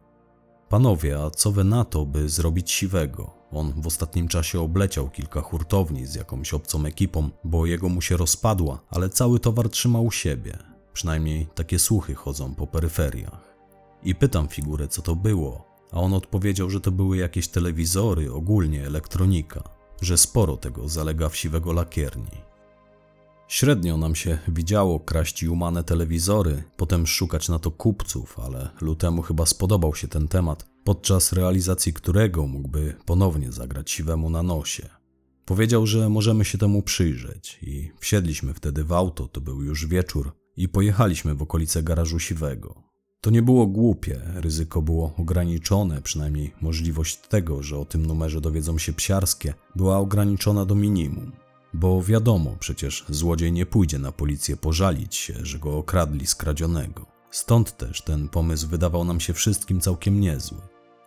Panowie, 0.69 1.19
a 1.19 1.29
co 1.29 1.51
wy 1.51 1.63
na 1.63 1.85
to, 1.85 2.05
by 2.05 2.29
zrobić 2.29 2.71
siwego? 2.71 3.31
On 3.51 3.81
w 3.81 3.87
ostatnim 3.87 4.27
czasie 4.27 4.59
obleciał 4.59 5.09
kilka 5.09 5.41
hurtowni 5.41 6.05
z 6.05 6.15
jakąś 6.15 6.53
obcą 6.53 6.85
ekipą, 6.85 7.29
bo 7.43 7.65
jego 7.65 7.89
mu 7.89 8.01
się 8.01 8.17
rozpadła, 8.17 8.81
ale 8.89 9.09
cały 9.09 9.39
towar 9.39 9.69
trzymał 9.69 10.05
u 10.05 10.11
siebie. 10.11 10.57
Przynajmniej 10.93 11.47
takie 11.55 11.79
słuchy 11.79 12.15
chodzą 12.15 12.55
po 12.55 12.67
peryferiach. 12.67 13.55
I 14.03 14.15
pytam 14.15 14.47
figurę, 14.47 14.87
co 14.87 15.01
to 15.01 15.15
było, 15.15 15.72
a 15.93 15.99
on 15.99 16.13
odpowiedział, 16.13 16.69
że 16.69 16.81
to 16.81 16.91
były 16.91 17.17
jakieś 17.17 17.47
telewizory, 17.47 18.33
ogólnie 18.33 18.85
elektronika, 18.85 19.63
że 20.01 20.17
sporo 20.17 20.57
tego 20.57 20.89
zalega 20.89 21.29
w 21.29 21.37
siwego 21.37 21.73
lakierni. 21.73 22.43
Średnio 23.47 23.97
nam 23.97 24.15
się 24.15 24.37
widziało 24.47 24.99
kraść 24.99 25.43
umane 25.43 25.83
telewizory, 25.83 26.63
potem 26.77 27.07
szukać 27.07 27.49
na 27.49 27.59
to 27.59 27.71
kupców, 27.71 28.39
ale 28.39 28.69
Lutemu 28.81 29.21
chyba 29.21 29.45
spodobał 29.45 29.95
się 29.95 30.07
ten 30.07 30.27
temat, 30.27 30.65
podczas 30.83 31.33
realizacji 31.33 31.93
którego 31.93 32.47
mógłby 32.47 32.95
ponownie 33.05 33.51
zagrać 33.51 33.91
siwemu 33.91 34.29
na 34.29 34.43
nosie. 34.43 34.89
Powiedział, 35.45 35.87
że 35.87 36.09
możemy 36.09 36.45
się 36.45 36.57
temu 36.57 36.81
przyjrzeć 36.81 37.59
i 37.61 37.91
wsiedliśmy 37.99 38.53
wtedy 38.53 38.83
w 38.83 38.93
auto, 38.93 39.27
to 39.27 39.41
był 39.41 39.63
już 39.63 39.87
wieczór, 39.87 40.31
i 40.57 40.69
pojechaliśmy 40.69 41.35
w 41.35 41.41
okolice 41.41 41.83
garażu 41.83 42.19
siwego. 42.19 42.92
To 43.23 43.29
nie 43.29 43.41
było 43.41 43.67
głupie, 43.67 44.21
ryzyko 44.35 44.81
było 44.81 45.13
ograniczone, 45.17 46.01
przynajmniej 46.01 46.53
możliwość 46.61 47.17
tego, 47.17 47.63
że 47.63 47.77
o 47.77 47.85
tym 47.85 48.05
numerze 48.05 48.41
dowiedzą 48.41 48.77
się 48.77 48.93
psiarskie, 48.93 49.53
była 49.75 49.97
ograniczona 49.97 50.65
do 50.65 50.75
minimum. 50.75 51.31
Bo 51.73 52.01
wiadomo, 52.01 52.55
przecież 52.59 53.05
złodziej 53.09 53.51
nie 53.51 53.65
pójdzie 53.65 53.99
na 53.99 54.11
policję 54.11 54.57
pożalić 54.57 55.15
się, 55.15 55.33
że 55.41 55.59
go 55.59 55.77
okradli 55.77 56.27
z 56.27 56.35
kradzionego. 56.35 57.05
Stąd 57.31 57.77
też 57.77 58.01
ten 58.01 58.29
pomysł 58.29 58.67
wydawał 58.67 59.03
nam 59.03 59.19
się 59.19 59.33
wszystkim 59.33 59.79
całkiem 59.79 60.19
niezły. 60.19 60.57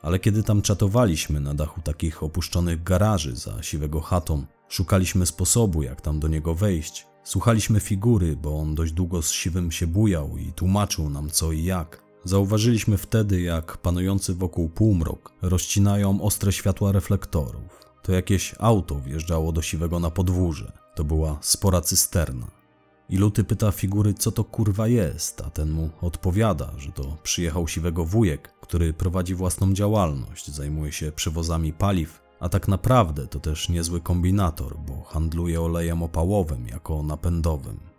Ale 0.03 0.19
kiedy 0.19 0.43
tam 0.43 0.63
czatowaliśmy 0.63 1.41
na 1.41 1.55
dachu 1.55 1.81
takich 1.83 2.23
opuszczonych 2.23 2.83
garaży 2.83 3.37
za 3.37 3.63
siwego 3.63 4.01
chatą, 4.01 4.47
szukaliśmy 4.69 5.27
sposobu, 5.27 5.83
jak 5.83 6.01
tam 6.01 6.21
do 6.21 6.29
niego 6.29 6.55
wejść. 6.55 7.07
Słuchaliśmy 7.25 7.81
figury, 7.81 8.37
bo 8.37 8.59
on 8.59 8.75
dość 8.75 8.93
długo 8.93 9.23
z 9.23 9.31
siwym 9.31 9.73
się 9.73 9.87
bujał 9.87 10.39
i 10.39 10.53
tłumaczył 10.53 11.11
nam 11.11 11.31
co 11.31 11.53
i 11.53 11.65
jak. 11.65 12.06
Zauważyliśmy 12.27 12.97
wtedy, 12.97 13.41
jak 13.41 13.77
panujący 13.77 14.35
wokół 14.35 14.69
półmrok 14.69 15.33
rozcinają 15.43 16.23
ostre 16.23 16.53
światła 16.53 16.93
reflektorów. 16.93 17.85
To 18.03 18.13
jakieś 18.13 18.55
auto 18.59 19.01
wjeżdżało 19.01 19.53
do 19.53 19.63
siwego 19.63 20.01
na 20.01 20.11
podwórze. 20.11 20.73
To 20.95 21.05
była 21.05 21.39
spora 21.41 21.81
cysterna. 21.81 22.47
I 23.09 23.17
Luty 23.17 23.45
pyta 23.45 23.73
figury, 23.73 24.15
co 24.15 24.33
to 24.33 24.45
kurwa 24.45 24.89
jest, 24.89 25.41
a 25.41 25.51
ten 25.51 25.71
mu 25.71 25.91
odpowiada, 26.01 26.73
że 26.79 26.93
to 26.93 27.17
przyjechał 27.23 27.69
siwego 27.69 28.05
wujek, 28.05 28.53
który 28.61 28.93
prowadzi 28.93 29.35
własną 29.35 29.73
działalność, 29.73 30.51
zajmuje 30.51 30.93
się 30.93 31.13
przewozami 31.13 31.73
paliw, 31.73 32.23
a 32.41 32.49
tak 32.49 32.69
naprawdę 32.69 33.27
to 33.27 33.41
też 33.41 33.69
niezły 33.69 34.01
kombinator, 34.01 34.77
bo 34.89 35.03
handluje 35.03 35.61
olejem 35.61 36.03
opałowym 36.03 36.69
jako 36.69 37.03
napędowym. 37.03 37.96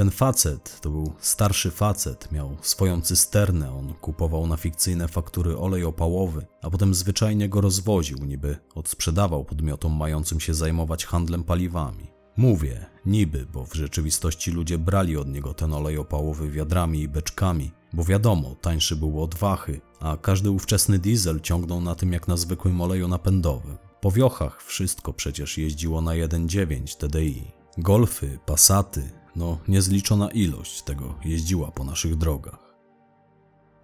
Ten 0.00 0.10
facet 0.10 0.80
to 0.80 0.90
był 0.90 1.12
starszy 1.18 1.70
facet, 1.70 2.32
miał 2.32 2.56
swoją 2.60 3.00
cysternę, 3.00 3.72
on 3.72 3.94
kupował 3.94 4.46
na 4.46 4.56
fikcyjne 4.56 5.08
faktury 5.08 5.58
olej 5.58 5.84
opałowy, 5.84 6.46
a 6.62 6.70
potem 6.70 6.94
zwyczajnie 6.94 7.48
go 7.48 7.60
rozwoził, 7.60 8.18
niby 8.18 8.56
odsprzedawał 8.74 9.44
podmiotom 9.44 9.96
mającym 9.96 10.40
się 10.40 10.54
zajmować 10.54 11.06
handlem 11.06 11.44
paliwami. 11.44 12.06
Mówię, 12.36 12.86
niby, 13.06 13.46
bo 13.52 13.66
w 13.66 13.74
rzeczywistości 13.74 14.50
ludzie 14.50 14.78
brali 14.78 15.16
od 15.16 15.28
niego 15.28 15.54
ten 15.54 15.74
olej 15.74 15.98
opałowy 15.98 16.50
wiadrami 16.50 17.00
i 17.00 17.08
beczkami, 17.08 17.70
bo 17.92 18.04
wiadomo, 18.04 18.54
tańszy 18.60 18.96
był 18.96 19.22
od 19.22 19.34
wachy, 19.34 19.80
a 20.00 20.16
każdy 20.16 20.50
ówczesny 20.50 20.98
diesel 20.98 21.40
ciągnął 21.40 21.80
na 21.80 21.94
tym 21.94 22.12
jak 22.12 22.28
na 22.28 22.36
zwykłym 22.36 22.80
oleju 22.80 23.08
napędowym. 23.08 23.76
Po 24.00 24.10
wiochach 24.10 24.62
wszystko 24.62 25.12
przecież 25.12 25.58
jeździło 25.58 26.00
na 26.00 26.10
1.9 26.10 26.96
TDI. 26.96 27.60
Golfy, 27.78 28.38
Passaty, 28.46 29.19
no 29.36 29.58
niezliczona 29.68 30.30
ilość 30.30 30.82
tego 30.82 31.14
jeździła 31.24 31.70
po 31.70 31.84
naszych 31.84 32.16
drogach. 32.16 32.70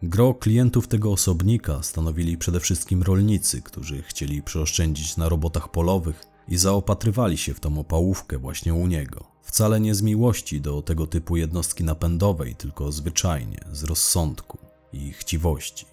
Gro 0.02 0.34
klientów 0.34 0.88
tego 0.88 1.12
osobnika 1.12 1.82
stanowili 1.82 2.38
przede 2.38 2.60
wszystkim 2.60 3.02
rolnicy, 3.02 3.62
którzy 3.62 4.02
chcieli 4.02 4.42
przeoszczędzić 4.42 5.16
na 5.16 5.28
robotach 5.28 5.70
polowych 5.70 6.24
i 6.48 6.56
zaopatrywali 6.56 7.36
się 7.36 7.54
w 7.54 7.60
tą 7.60 7.78
opałówkę 7.78 8.38
właśnie 8.38 8.74
u 8.74 8.86
niego. 8.86 9.24
Wcale 9.42 9.80
nie 9.80 9.94
z 9.94 10.02
miłości 10.02 10.60
do 10.60 10.82
tego 10.82 11.06
typu 11.06 11.36
jednostki 11.36 11.84
napędowej, 11.84 12.54
tylko 12.54 12.92
zwyczajnie, 12.92 13.58
z 13.72 13.84
rozsądku 13.84 14.58
i 14.92 15.12
chciwości. 15.12 15.86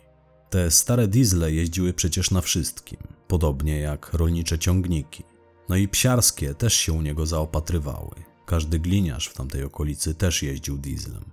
Te 0.50 0.72
stare 0.72 1.08
diesle 1.08 1.52
jeździły 1.52 1.94
przecież 1.94 2.32
na 2.32 2.42
wszystkim, 2.42 3.00
podobnie 3.28 3.80
jak 3.80 4.14
rolnicze 4.14 4.60
ciągniki. 4.60 5.24
No 5.70 5.76
i 5.76 5.88
psiarskie 5.88 6.54
też 6.54 6.74
się 6.74 6.94
u 6.94 7.02
niego 7.02 7.26
zaopatrywały. 7.26 8.33
Każdy 8.46 8.80
gliniarz 8.80 9.28
w 9.28 9.34
tamtej 9.34 9.64
okolicy 9.64 10.16
też 10.16 10.44
jeździł 10.44 10.78
dieslem. 10.78 11.24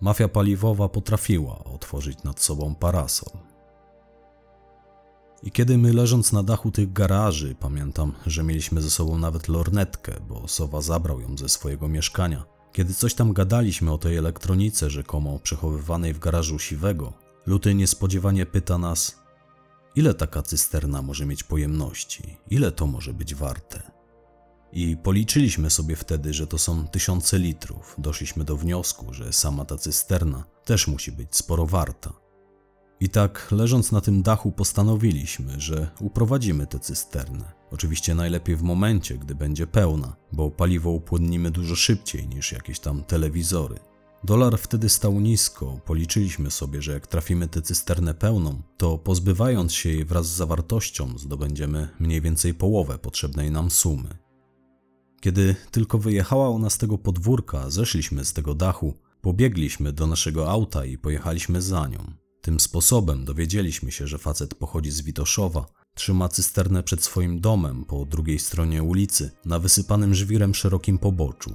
Mafia 0.00 0.28
paliwowa 0.28 0.88
potrafiła 0.88 1.64
otworzyć 1.64 2.22
nad 2.22 2.40
sobą 2.40 2.74
parasol. 2.74 3.38
I 5.42 5.50
kiedy 5.50 5.78
my 5.78 5.92
leżąc 5.92 6.32
na 6.32 6.42
dachu 6.42 6.70
tych 6.70 6.92
garaży, 6.92 7.54
pamiętam, 7.60 8.12
że 8.26 8.42
mieliśmy 8.42 8.82
ze 8.82 8.90
sobą 8.90 9.18
nawet 9.18 9.48
lornetkę, 9.48 10.12
bo 10.28 10.48
Sowa 10.48 10.80
zabrał 10.80 11.20
ją 11.20 11.38
ze 11.38 11.48
swojego 11.48 11.88
mieszkania. 11.88 12.44
Kiedy 12.72 12.94
coś 12.94 13.14
tam 13.14 13.32
gadaliśmy 13.32 13.92
o 13.92 13.98
tej 13.98 14.16
elektronice 14.16 14.90
rzekomo 14.90 15.38
przechowywanej 15.38 16.14
w 16.14 16.18
garażu 16.18 16.58
siwego, 16.58 17.12
Luty 17.46 17.74
niespodziewanie 17.74 18.46
pyta 18.46 18.78
nas, 18.78 19.18
ile 19.96 20.14
taka 20.14 20.42
cysterna 20.42 21.02
może 21.02 21.26
mieć 21.26 21.42
pojemności, 21.42 22.36
ile 22.50 22.72
to 22.72 22.86
może 22.86 23.12
być 23.12 23.34
warte. 23.34 23.93
I 24.74 24.96
policzyliśmy 24.96 25.70
sobie 25.70 25.96
wtedy, 25.96 26.32
że 26.32 26.46
to 26.46 26.58
są 26.58 26.88
tysiące 26.88 27.38
litrów. 27.38 27.94
Doszliśmy 27.98 28.44
do 28.44 28.56
wniosku, 28.56 29.12
że 29.12 29.32
sama 29.32 29.64
ta 29.64 29.78
cysterna 29.78 30.44
też 30.64 30.88
musi 30.88 31.12
być 31.12 31.36
sporo 31.36 31.66
warta. 31.66 32.12
I 33.00 33.08
tak, 33.08 33.48
leżąc 33.52 33.92
na 33.92 34.00
tym 34.00 34.22
dachu, 34.22 34.52
postanowiliśmy, 34.52 35.60
że 35.60 35.90
uprowadzimy 36.00 36.66
tę 36.66 36.80
cysternę. 36.80 37.52
Oczywiście 37.70 38.14
najlepiej 38.14 38.56
w 38.56 38.62
momencie, 38.62 39.18
gdy 39.18 39.34
będzie 39.34 39.66
pełna, 39.66 40.16
bo 40.32 40.50
paliwo 40.50 40.90
upłynnimy 40.90 41.50
dużo 41.50 41.76
szybciej 41.76 42.28
niż 42.28 42.52
jakieś 42.52 42.80
tam 42.80 43.04
telewizory. 43.04 43.78
Dolar 44.24 44.58
wtedy 44.58 44.88
stał 44.88 45.20
nisko, 45.20 45.80
policzyliśmy 45.84 46.50
sobie, 46.50 46.82
że 46.82 46.92
jak 46.92 47.06
trafimy 47.06 47.48
tę 47.48 47.62
cysternę 47.62 48.14
pełną, 48.14 48.62
to 48.76 48.98
pozbywając 48.98 49.72
się 49.72 49.88
jej 49.88 50.04
wraz 50.04 50.26
z 50.26 50.36
zawartością 50.36 51.18
zdobędziemy 51.18 51.88
mniej 51.98 52.20
więcej 52.20 52.54
połowę 52.54 52.98
potrzebnej 52.98 53.50
nam 53.50 53.70
sumy. 53.70 54.23
Kiedy 55.24 55.56
tylko 55.70 55.98
wyjechała 55.98 56.48
ona 56.48 56.70
z 56.70 56.78
tego 56.78 56.98
podwórka, 56.98 57.70
zeszliśmy 57.70 58.24
z 58.24 58.32
tego 58.32 58.54
dachu, 58.54 58.94
pobiegliśmy 59.20 59.92
do 59.92 60.06
naszego 60.06 60.50
auta 60.50 60.84
i 60.84 60.98
pojechaliśmy 60.98 61.62
za 61.62 61.86
nią. 61.88 62.12
Tym 62.40 62.60
sposobem 62.60 63.24
dowiedzieliśmy 63.24 63.92
się, 63.92 64.06
że 64.06 64.18
facet 64.18 64.54
pochodzi 64.54 64.90
z 64.90 65.00
Witoszowa, 65.00 65.66
trzyma 65.94 66.28
cysternę 66.28 66.82
przed 66.82 67.04
swoim 67.04 67.40
domem 67.40 67.84
po 67.84 68.04
drugiej 68.04 68.38
stronie 68.38 68.82
ulicy, 68.82 69.30
na 69.44 69.58
wysypanym 69.58 70.14
żwirem 70.14 70.54
szerokim 70.54 70.98
poboczu. 70.98 71.54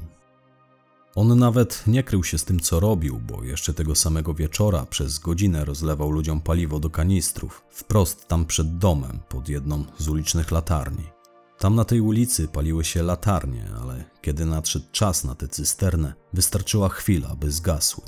On 1.16 1.40
nawet 1.40 1.84
nie 1.88 2.04
krył 2.04 2.24
się 2.24 2.38
z 2.38 2.46
tym, 2.46 2.60
co 2.60 2.80
robił, 2.80 3.20
bo 3.20 3.44
jeszcze 3.44 3.74
tego 3.74 3.96
samego 3.96 4.34
wieczora 4.34 4.86
przez 4.86 5.20
godzinę 5.20 5.66
rozlewał 5.66 6.12
ludziom 6.12 6.42
paliwo 6.42 6.80
do 6.80 6.90
kanistrów, 6.90 7.66
wprost 7.72 8.28
tam 8.28 8.46
przed 8.46 8.78
domem, 8.78 9.20
pod 9.30 9.50
jedną 9.50 9.86
z 9.98 10.08
ulicznych 10.08 10.52
latarni. 10.52 11.19
Tam 11.60 11.76
na 11.76 11.86
tej 11.86 12.02
ulicy 12.02 12.48
paliły 12.48 12.86
się 12.86 13.04
latarnie, 13.04 13.66
ale 13.82 14.04
kiedy 14.22 14.46
nadszedł 14.46 14.86
czas 14.92 15.24
na 15.24 15.36
tę 15.36 15.48
cysternę, 15.48 16.14
wystarczyła 16.34 16.90
chwila, 16.90 17.36
by 17.36 17.52
zgasły. 17.52 18.04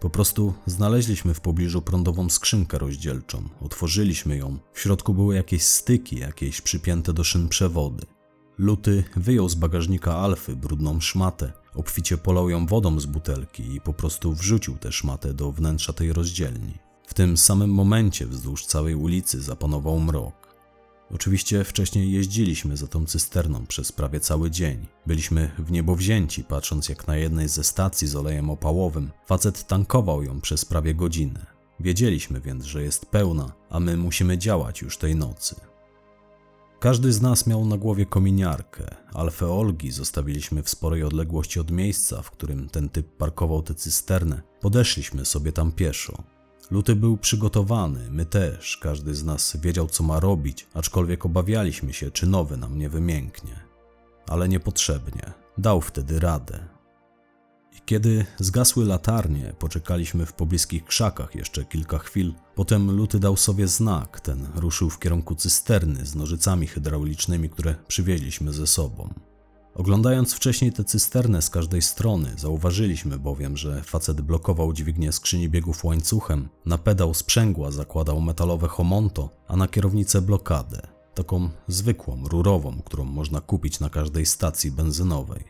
Po 0.00 0.10
prostu 0.10 0.54
znaleźliśmy 0.66 1.34
w 1.34 1.40
pobliżu 1.40 1.82
prądową 1.82 2.30
skrzynkę 2.30 2.78
rozdzielczą, 2.78 3.48
otworzyliśmy 3.60 4.36
ją. 4.36 4.58
W 4.72 4.80
środku 4.80 5.14
były 5.14 5.34
jakieś 5.34 5.62
styki, 5.62 6.18
jakieś 6.18 6.60
przypięte 6.60 7.12
do 7.12 7.24
szyn 7.24 7.48
przewody. 7.48 8.06
Luty 8.58 9.04
wyjął 9.16 9.48
z 9.48 9.54
bagażnika 9.54 10.16
Alfy 10.16 10.56
brudną 10.56 11.00
szmatę, 11.00 11.52
obficie 11.74 12.18
polał 12.18 12.50
ją 12.50 12.66
wodą 12.66 13.00
z 13.00 13.06
butelki 13.06 13.74
i 13.74 13.80
po 13.80 13.94
prostu 13.94 14.32
wrzucił 14.32 14.76
tę 14.76 14.92
szmatę 14.92 15.34
do 15.34 15.52
wnętrza 15.52 15.92
tej 15.92 16.12
rozdzielni. 16.12 16.78
W 17.06 17.14
tym 17.14 17.36
samym 17.36 17.70
momencie 17.70 18.26
wzdłuż 18.26 18.66
całej 18.66 18.94
ulicy 18.94 19.42
zapanował 19.42 20.00
mrok. 20.00 20.41
Oczywiście 21.14 21.64
wcześniej 21.64 22.12
jeździliśmy 22.12 22.76
za 22.76 22.86
tą 22.86 23.06
cysterną 23.06 23.66
przez 23.66 23.92
prawie 23.92 24.20
cały 24.20 24.50
dzień. 24.50 24.86
Byliśmy 25.06 25.50
w 25.58 25.70
niebo 25.70 25.96
wzięci, 25.96 26.44
patrząc 26.44 26.88
jak 26.88 27.06
na 27.06 27.16
jednej 27.16 27.48
ze 27.48 27.64
stacji 27.64 28.08
z 28.08 28.16
olejem 28.16 28.50
opałowym 28.50 29.10
facet 29.26 29.66
tankował 29.66 30.22
ją 30.22 30.40
przez 30.40 30.64
prawie 30.64 30.94
godzinę. 30.94 31.46
Wiedzieliśmy 31.80 32.40
więc, 32.40 32.64
że 32.64 32.82
jest 32.82 33.06
pełna, 33.06 33.52
a 33.70 33.80
my 33.80 33.96
musimy 33.96 34.38
działać 34.38 34.82
już 34.82 34.98
tej 34.98 35.16
nocy. 35.16 35.56
Każdy 36.80 37.12
z 37.12 37.22
nas 37.22 37.46
miał 37.46 37.64
na 37.64 37.76
głowie 37.76 38.06
kominiarkę. 38.06 38.94
Alfę 39.12 39.46
Olgi 39.46 39.90
zostawiliśmy 39.90 40.62
w 40.62 40.68
sporej 40.68 41.02
odległości 41.02 41.60
od 41.60 41.70
miejsca, 41.70 42.22
w 42.22 42.30
którym 42.30 42.68
ten 42.68 42.88
typ 42.88 43.16
parkował 43.16 43.62
tę 43.62 43.74
cysternę. 43.74 44.42
Podeszliśmy 44.60 45.24
sobie 45.24 45.52
tam 45.52 45.72
pieszo. 45.72 46.22
Luty 46.72 46.96
był 46.96 47.16
przygotowany, 47.16 48.10
my 48.10 48.26
też, 48.26 48.76
każdy 48.76 49.14
z 49.14 49.24
nas 49.24 49.56
wiedział, 49.56 49.88
co 49.88 50.04
ma 50.04 50.20
robić, 50.20 50.66
aczkolwiek 50.74 51.26
obawialiśmy 51.26 51.92
się, 51.92 52.10
czy 52.10 52.26
nowy 52.26 52.56
nam 52.56 52.78
nie 52.78 52.88
wymięknie. 52.88 53.60
Ale 54.28 54.48
niepotrzebnie. 54.48 55.32
Dał 55.58 55.80
wtedy 55.80 56.20
radę. 56.20 56.68
I 57.72 57.80
kiedy 57.84 58.26
zgasły 58.38 58.84
latarnie, 58.84 59.54
poczekaliśmy 59.58 60.26
w 60.26 60.32
pobliskich 60.32 60.84
krzakach 60.84 61.34
jeszcze 61.34 61.64
kilka 61.64 61.98
chwil. 61.98 62.34
Potem 62.54 62.90
Luty 62.90 63.18
dał 63.18 63.36
sobie 63.36 63.68
znak, 63.68 64.20
ten 64.20 64.46
ruszył 64.54 64.90
w 64.90 64.98
kierunku 64.98 65.34
cysterny 65.34 66.06
z 66.06 66.14
nożycami 66.14 66.66
hydraulicznymi, 66.66 67.50
które 67.50 67.74
przywieźliśmy 67.88 68.52
ze 68.52 68.66
sobą. 68.66 69.14
Oglądając 69.74 70.34
wcześniej 70.34 70.72
tę 70.72 70.84
cysternę 70.84 71.42
z 71.42 71.50
każdej 71.50 71.82
strony, 71.82 72.34
zauważyliśmy 72.36 73.18
bowiem, 73.18 73.56
że 73.56 73.82
facet 73.82 74.20
blokował 74.20 74.72
dźwignię 74.72 75.12
skrzyni 75.12 75.48
biegów 75.48 75.84
łańcuchem, 75.84 76.48
na 76.66 76.78
pedał 76.78 77.14
sprzęgła 77.14 77.70
zakładał 77.70 78.20
metalowe 78.20 78.68
homonto, 78.68 79.30
a 79.48 79.56
na 79.56 79.68
kierownicę 79.68 80.22
blokadę, 80.22 80.82
taką 81.14 81.48
zwykłą, 81.68 82.28
rurową, 82.28 82.82
którą 82.84 83.04
można 83.04 83.40
kupić 83.40 83.80
na 83.80 83.90
każdej 83.90 84.26
stacji 84.26 84.70
benzynowej. 84.70 85.44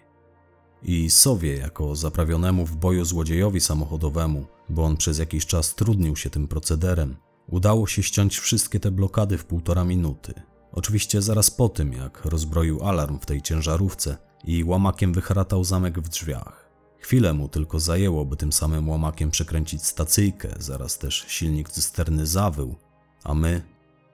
I 0.82 1.10
Sowie, 1.10 1.56
jako 1.56 1.96
zaprawionemu 1.96 2.66
w 2.66 2.76
boju 2.76 3.04
złodziejowi 3.04 3.60
samochodowemu, 3.60 4.44
bo 4.68 4.84
on 4.84 4.96
przez 4.96 5.18
jakiś 5.18 5.46
czas 5.46 5.74
trudnił 5.74 6.16
się 6.16 6.30
tym 6.30 6.48
procederem, 6.48 7.16
udało 7.48 7.86
się 7.86 8.02
ściąć 8.02 8.38
wszystkie 8.38 8.80
te 8.80 8.90
blokady 8.90 9.38
w 9.38 9.44
półtora 9.44 9.84
minuty– 9.84 10.34
Oczywiście 10.72 11.22
zaraz 11.22 11.50
po 11.50 11.68
tym, 11.68 11.92
jak 11.92 12.24
rozbroił 12.24 12.88
alarm 12.88 13.18
w 13.18 13.26
tej 13.26 13.42
ciężarówce 13.42 14.16
i 14.44 14.64
łamakiem 14.64 15.12
wychratał 15.12 15.64
zamek 15.64 16.00
w 16.00 16.08
drzwiach. 16.08 16.68
Chwilę 16.98 17.32
mu 17.32 17.48
tylko 17.48 17.80
zajęło, 17.80 18.24
by 18.24 18.36
tym 18.36 18.52
samym 18.52 18.88
łamakiem 18.88 19.30
przekręcić 19.30 19.84
stacyjkę, 19.84 20.48
zaraz 20.58 20.98
też 20.98 21.24
silnik 21.28 21.68
cysterny 21.68 22.26
zawył, 22.26 22.76
a 23.24 23.34
my, 23.34 23.62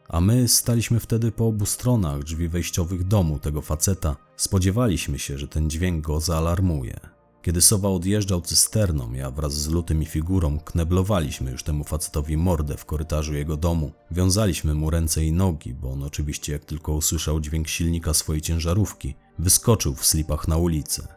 a 0.08 0.20
my 0.20 0.48
staliśmy 0.48 1.00
wtedy 1.00 1.32
po 1.32 1.46
obu 1.46 1.66
stronach 1.66 2.22
drzwi 2.22 2.48
wejściowych 2.48 3.04
domu 3.04 3.38
tego 3.38 3.62
faceta. 3.62 4.16
Spodziewaliśmy 4.36 5.18
się, 5.18 5.38
że 5.38 5.48
ten 5.48 5.70
dźwięk 5.70 6.06
go 6.06 6.20
zaalarmuje. 6.20 7.17
Kiedy 7.48 7.62
Sowa 7.62 7.88
odjeżdżał 7.88 8.40
cysterną, 8.40 9.12
ja 9.12 9.30
wraz 9.30 9.54
z 9.54 9.68
lutym 9.68 10.02
i 10.02 10.06
figurą 10.06 10.58
kneblowaliśmy 10.60 11.50
już 11.50 11.62
temu 11.62 11.84
facetowi 11.84 12.36
mordę 12.36 12.76
w 12.76 12.84
korytarzu 12.84 13.34
jego 13.34 13.56
domu. 13.56 13.92
Wiązaliśmy 14.10 14.74
mu 14.74 14.90
ręce 14.90 15.24
i 15.24 15.32
nogi, 15.32 15.74
bo 15.74 15.90
on 15.92 16.02
oczywiście 16.02 16.52
jak 16.52 16.64
tylko 16.64 16.92
usłyszał 16.92 17.40
dźwięk 17.40 17.68
silnika 17.68 18.14
swojej 18.14 18.42
ciężarówki, 18.42 19.14
wyskoczył 19.38 19.94
w 19.94 20.06
slipach 20.06 20.48
na 20.48 20.56
ulicę. 20.56 21.08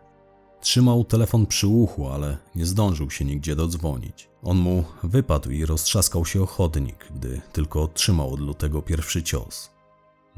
Trzymał 0.61 1.03
telefon 1.03 1.45
przy 1.45 1.67
uchu, 1.67 2.07
ale 2.07 2.37
nie 2.55 2.65
zdążył 2.65 3.09
się 3.11 3.25
nigdzie 3.25 3.55
dodzwonić. 3.55 4.29
On 4.43 4.57
mu 4.57 4.83
wypadł 5.03 5.49
i 5.49 5.65
roztrzaskał 5.65 6.25
się 6.25 6.41
o 6.41 6.45
chodnik, 6.45 7.07
gdy 7.15 7.41
tylko 7.53 7.81
otrzymał 7.83 8.33
od 8.33 8.39
lutego 8.39 8.81
pierwszy 8.81 9.23
cios. 9.23 9.70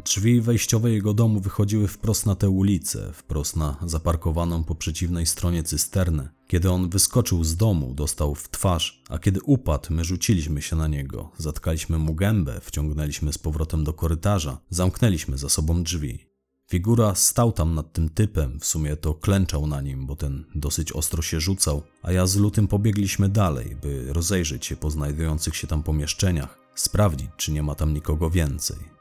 Drzwi 0.06 0.42
wejściowe 0.42 0.92
jego 0.92 1.13
domu 1.13 1.39
wychodziły 1.39 1.88
wprost 1.88 2.26
na 2.26 2.36
tę 2.36 2.50
ulicę, 2.50 3.12
wprost 3.13 3.56
na 3.56 3.78
zaparkowaną 3.86 4.63
po 4.63 4.76
przeciwnej 4.76 5.26
stronie 5.26 5.63
cysternę. 5.63 6.30
Kiedy 6.48 6.72
on 6.72 6.89
wyskoczył 6.89 7.44
z 7.44 7.56
domu, 7.56 7.94
dostał 7.94 8.36
w 8.36 8.50
twarz, 8.50 9.04
a 9.10 9.20
kiedy 9.20 9.42
upadł, 9.42 9.94
my 9.94 10.04
rzuciliśmy 10.04 10.62
się 10.62 10.76
na 10.76 10.88
niego, 10.88 11.32
zatkaliśmy 11.38 11.98
mu 11.98 12.16
gębę, 12.16 12.60
wciągnęliśmy 12.62 13.34
z 13.34 13.38
powrotem 13.38 13.84
do 13.84 13.94
korytarza, 13.94 14.58
zamknęliśmy 14.70 15.38
za 15.38 15.50
sobą 15.50 15.84
drzwi. 15.84 16.26
Figura 16.70 17.16
stał 17.16 17.52
tam 17.52 17.76
nad 17.76 17.94
tym 17.94 18.10
typem, 18.10 18.60
w 18.60 18.66
sumie 18.66 18.96
to 18.96 19.13
klęczał 19.13 19.68
na 19.68 19.82
nim, 19.82 20.06
bo 20.06 20.16
ten 20.16 20.46
dosyć 20.56 20.92
ostro 20.92 21.22
się 21.22 21.39
rzucał, 21.39 21.84
a 22.02 22.12
ja 22.12 22.28
z 22.28 22.36
lutym 22.36 22.68
pobiegliśmy 22.68 23.30
dalej, 23.30 23.76
by 23.82 24.13
rozejrzeć 24.13 24.66
się 24.66 24.76
po 24.76 24.92
znajdujących 24.92 25.56
się 25.56 25.68
tam 25.68 25.84
pomieszczeniach, 25.84 26.60
sprawdzić, 26.76 27.30
czy 27.38 27.52
nie 27.52 27.63
ma 27.63 27.76
tam 27.76 27.94
nikogo 27.94 28.30
więcej. 28.30 28.93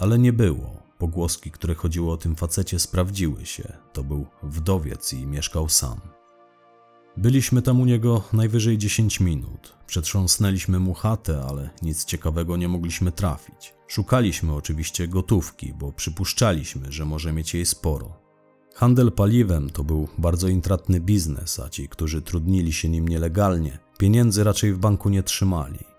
Ale 0.00 0.18
nie 0.18 0.32
było. 0.32 0.82
Pogłoski, 0.98 1.50
które 1.50 1.74
chodziły 1.74 2.12
o 2.12 2.16
tym 2.16 2.36
facecie, 2.36 2.78
sprawdziły 2.78 3.46
się. 3.46 3.72
To 3.92 4.04
był 4.04 4.26
wdowiec 4.42 5.12
i 5.12 5.26
mieszkał 5.26 5.68
sam. 5.68 6.00
Byliśmy 7.16 7.62
tam 7.62 7.80
u 7.80 7.84
niego 7.84 8.22
najwyżej 8.32 8.78
10 8.78 9.20
minut. 9.20 9.72
Przetrząsnęliśmy 9.86 10.78
mu 10.78 10.94
chatę, 10.94 11.44
ale 11.48 11.70
nic 11.82 12.04
ciekawego 12.04 12.56
nie 12.56 12.68
mogliśmy 12.68 13.12
trafić. 13.12 13.74
Szukaliśmy 13.88 14.54
oczywiście 14.54 15.08
gotówki, 15.08 15.74
bo 15.74 15.92
przypuszczaliśmy, 15.92 16.92
że 16.92 17.04
może 17.04 17.32
mieć 17.32 17.54
jej 17.54 17.66
sporo. 17.66 18.20
Handel 18.74 19.12
paliwem 19.12 19.70
to 19.70 19.84
był 19.84 20.08
bardzo 20.18 20.48
intratny 20.48 21.00
biznes, 21.00 21.58
a 21.58 21.68
ci, 21.68 21.88
którzy 21.88 22.22
trudnili 22.22 22.72
się 22.72 22.88
nim 22.88 23.08
nielegalnie, 23.08 23.78
pieniędzy 23.98 24.44
raczej 24.44 24.72
w 24.72 24.78
banku 24.78 25.08
nie 25.08 25.22
trzymali. 25.22 25.89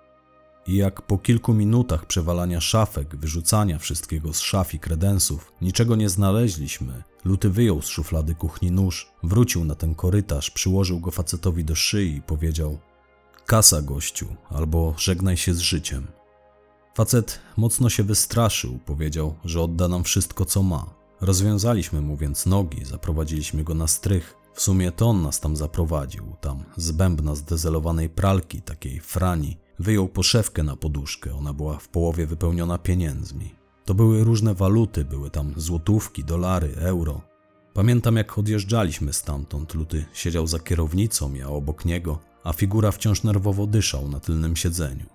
I 0.67 0.76
jak 0.76 1.02
po 1.02 1.17
kilku 1.17 1.54
minutach 1.54 2.06
przewalania 2.06 2.62
szafek, 2.62 3.15
wyrzucania 3.15 3.80
wszystkiego 3.80 4.34
z 4.34 4.39
szaf 4.39 4.74
i 4.74 4.80
kredensów, 4.80 5.52
niczego 5.62 5.95
nie 5.95 6.10
znaleźliśmy, 6.10 7.04
Luty 7.26 7.50
wyjął 7.50 7.82
z 7.82 7.88
szuflady 7.88 8.36
kuchni 8.36 8.71
nóż, 8.71 9.12
wrócił 9.24 9.65
na 9.65 9.76
ten 9.76 9.95
korytarz, 9.95 10.52
przyłożył 10.52 11.00
go 11.00 11.12
facetowi 11.12 11.65
do 11.65 11.76
szyi 11.76 12.15
i 12.15 12.21
powiedział 12.21 12.78
Kasa, 13.45 13.82
gościu, 13.82 14.28
albo 14.50 14.93
żegnaj 14.97 15.38
się 15.38 15.54
z 15.54 15.60
życiem. 15.60 16.08
Facet 16.95 17.39
mocno 17.58 17.89
się 17.89 18.04
wystraszył, 18.04 18.80
powiedział, 18.86 19.36
że 19.45 19.62
odda 19.62 19.88
nam 19.88 20.04
wszystko, 20.04 20.45
co 20.45 20.63
ma. 20.63 20.86
Rozwiązaliśmy 21.21 22.02
mu 22.02 22.17
więc 22.17 22.45
nogi, 22.45 22.86
zaprowadziliśmy 22.86 23.63
go 23.63 23.74
na 23.74 23.88
strych. 23.88 24.36
W 24.54 24.62
sumie 24.62 24.91
to 24.91 25.10
on 25.10 25.21
nas 25.21 25.39
tam 25.39 25.56
zaprowadził, 25.56 26.36
tam 26.41 26.63
z 26.78 26.91
bębna 26.91 27.36
zdezelowanej 27.36 28.10
pralki, 28.10 28.62
takiej 28.62 29.00
frani, 29.00 29.58
Wyjął 29.82 30.08
poszewkę 30.08 30.63
na 30.63 30.76
poduszkę, 30.76 31.36
ona 31.36 31.54
była 31.54 31.78
w 31.78 31.88
połowie 31.88 32.28
wypełniona 32.28 32.78
pieniędzmi. 32.78 33.56
To 33.86 33.94
były 33.94 34.24
różne 34.24 34.54
waluty, 34.54 35.06
były 35.06 35.30
tam 35.30 35.54
złotówki, 35.58 36.24
dolary, 36.24 36.74
euro. 36.76 37.22
Pamiętam 37.74 38.15
jak 38.15 38.38
odjeżdżaliśmy 38.38 39.13
stamtąd, 39.13 39.74
Luty 39.74 40.06
siedział 40.13 40.48
za 40.48 40.60
kierownicą, 40.60 41.34
ja 41.34 41.50
obok 41.50 41.86
niego, 41.86 42.20
a 42.44 42.54
figura 42.54 42.91
wciąż 42.91 43.24
nerwowo 43.24 43.67
dyszał 43.67 44.08
na 44.08 44.20
tylnym 44.20 44.56
siedzeniu. 44.56 45.06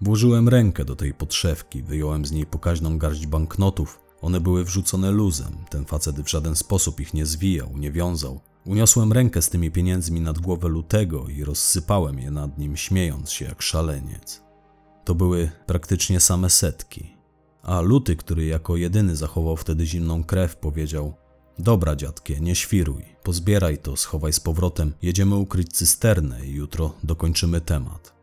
Włożyłem 0.00 0.48
rękę 0.48 0.84
do 0.84 0.96
tej 0.96 1.14
podszewki, 1.14 1.82
wyjąłem 1.82 2.26
z 2.26 2.32
niej 2.32 2.46
pokaźną 2.46 2.98
garść 2.98 3.26
banknotów. 3.26 4.00
One 4.20 4.40
były 4.40 4.64
wrzucone 4.64 5.10
luzem, 5.10 5.52
ten 5.70 5.84
facet 5.84 6.20
w 6.20 6.30
żaden 6.30 6.56
sposób 6.56 7.00
ich 7.00 7.14
nie 7.14 7.26
zwijał, 7.26 7.76
nie 7.76 7.92
wiązał. 7.92 8.40
Uniosłem 8.66 9.12
rękę 9.12 9.42
z 9.42 9.48
tymi 9.48 9.70
pieniędzmi 9.70 10.20
nad 10.20 10.38
głowę 10.38 10.68
lutego 10.68 11.28
i 11.28 11.44
rozsypałem 11.44 12.18
je 12.18 12.30
nad 12.30 12.58
nim, 12.58 12.76
śmiejąc 12.76 13.30
się 13.30 13.44
jak 13.44 13.62
szaleniec. 13.62 14.42
To 15.04 15.14
były 15.14 15.50
praktycznie 15.66 16.20
same 16.20 16.50
setki. 16.50 17.16
A 17.62 17.80
luty, 17.80 18.16
który 18.16 18.46
jako 18.46 18.76
jedyny 18.76 19.16
zachował 19.16 19.56
wtedy 19.56 19.86
zimną 19.86 20.24
krew, 20.24 20.56
powiedział: 20.56 21.14
Dobra, 21.58 21.96
dziadkie, 21.96 22.40
nie 22.40 22.54
świruj, 22.54 23.04
pozbieraj 23.22 23.78
to, 23.78 23.96
schowaj 23.96 24.32
z 24.32 24.40
powrotem, 24.40 24.92
jedziemy 25.02 25.34
ukryć 25.34 25.72
cysternę 25.72 26.46
i 26.46 26.54
jutro 26.54 26.94
dokończymy 27.04 27.60
temat. 27.60 28.20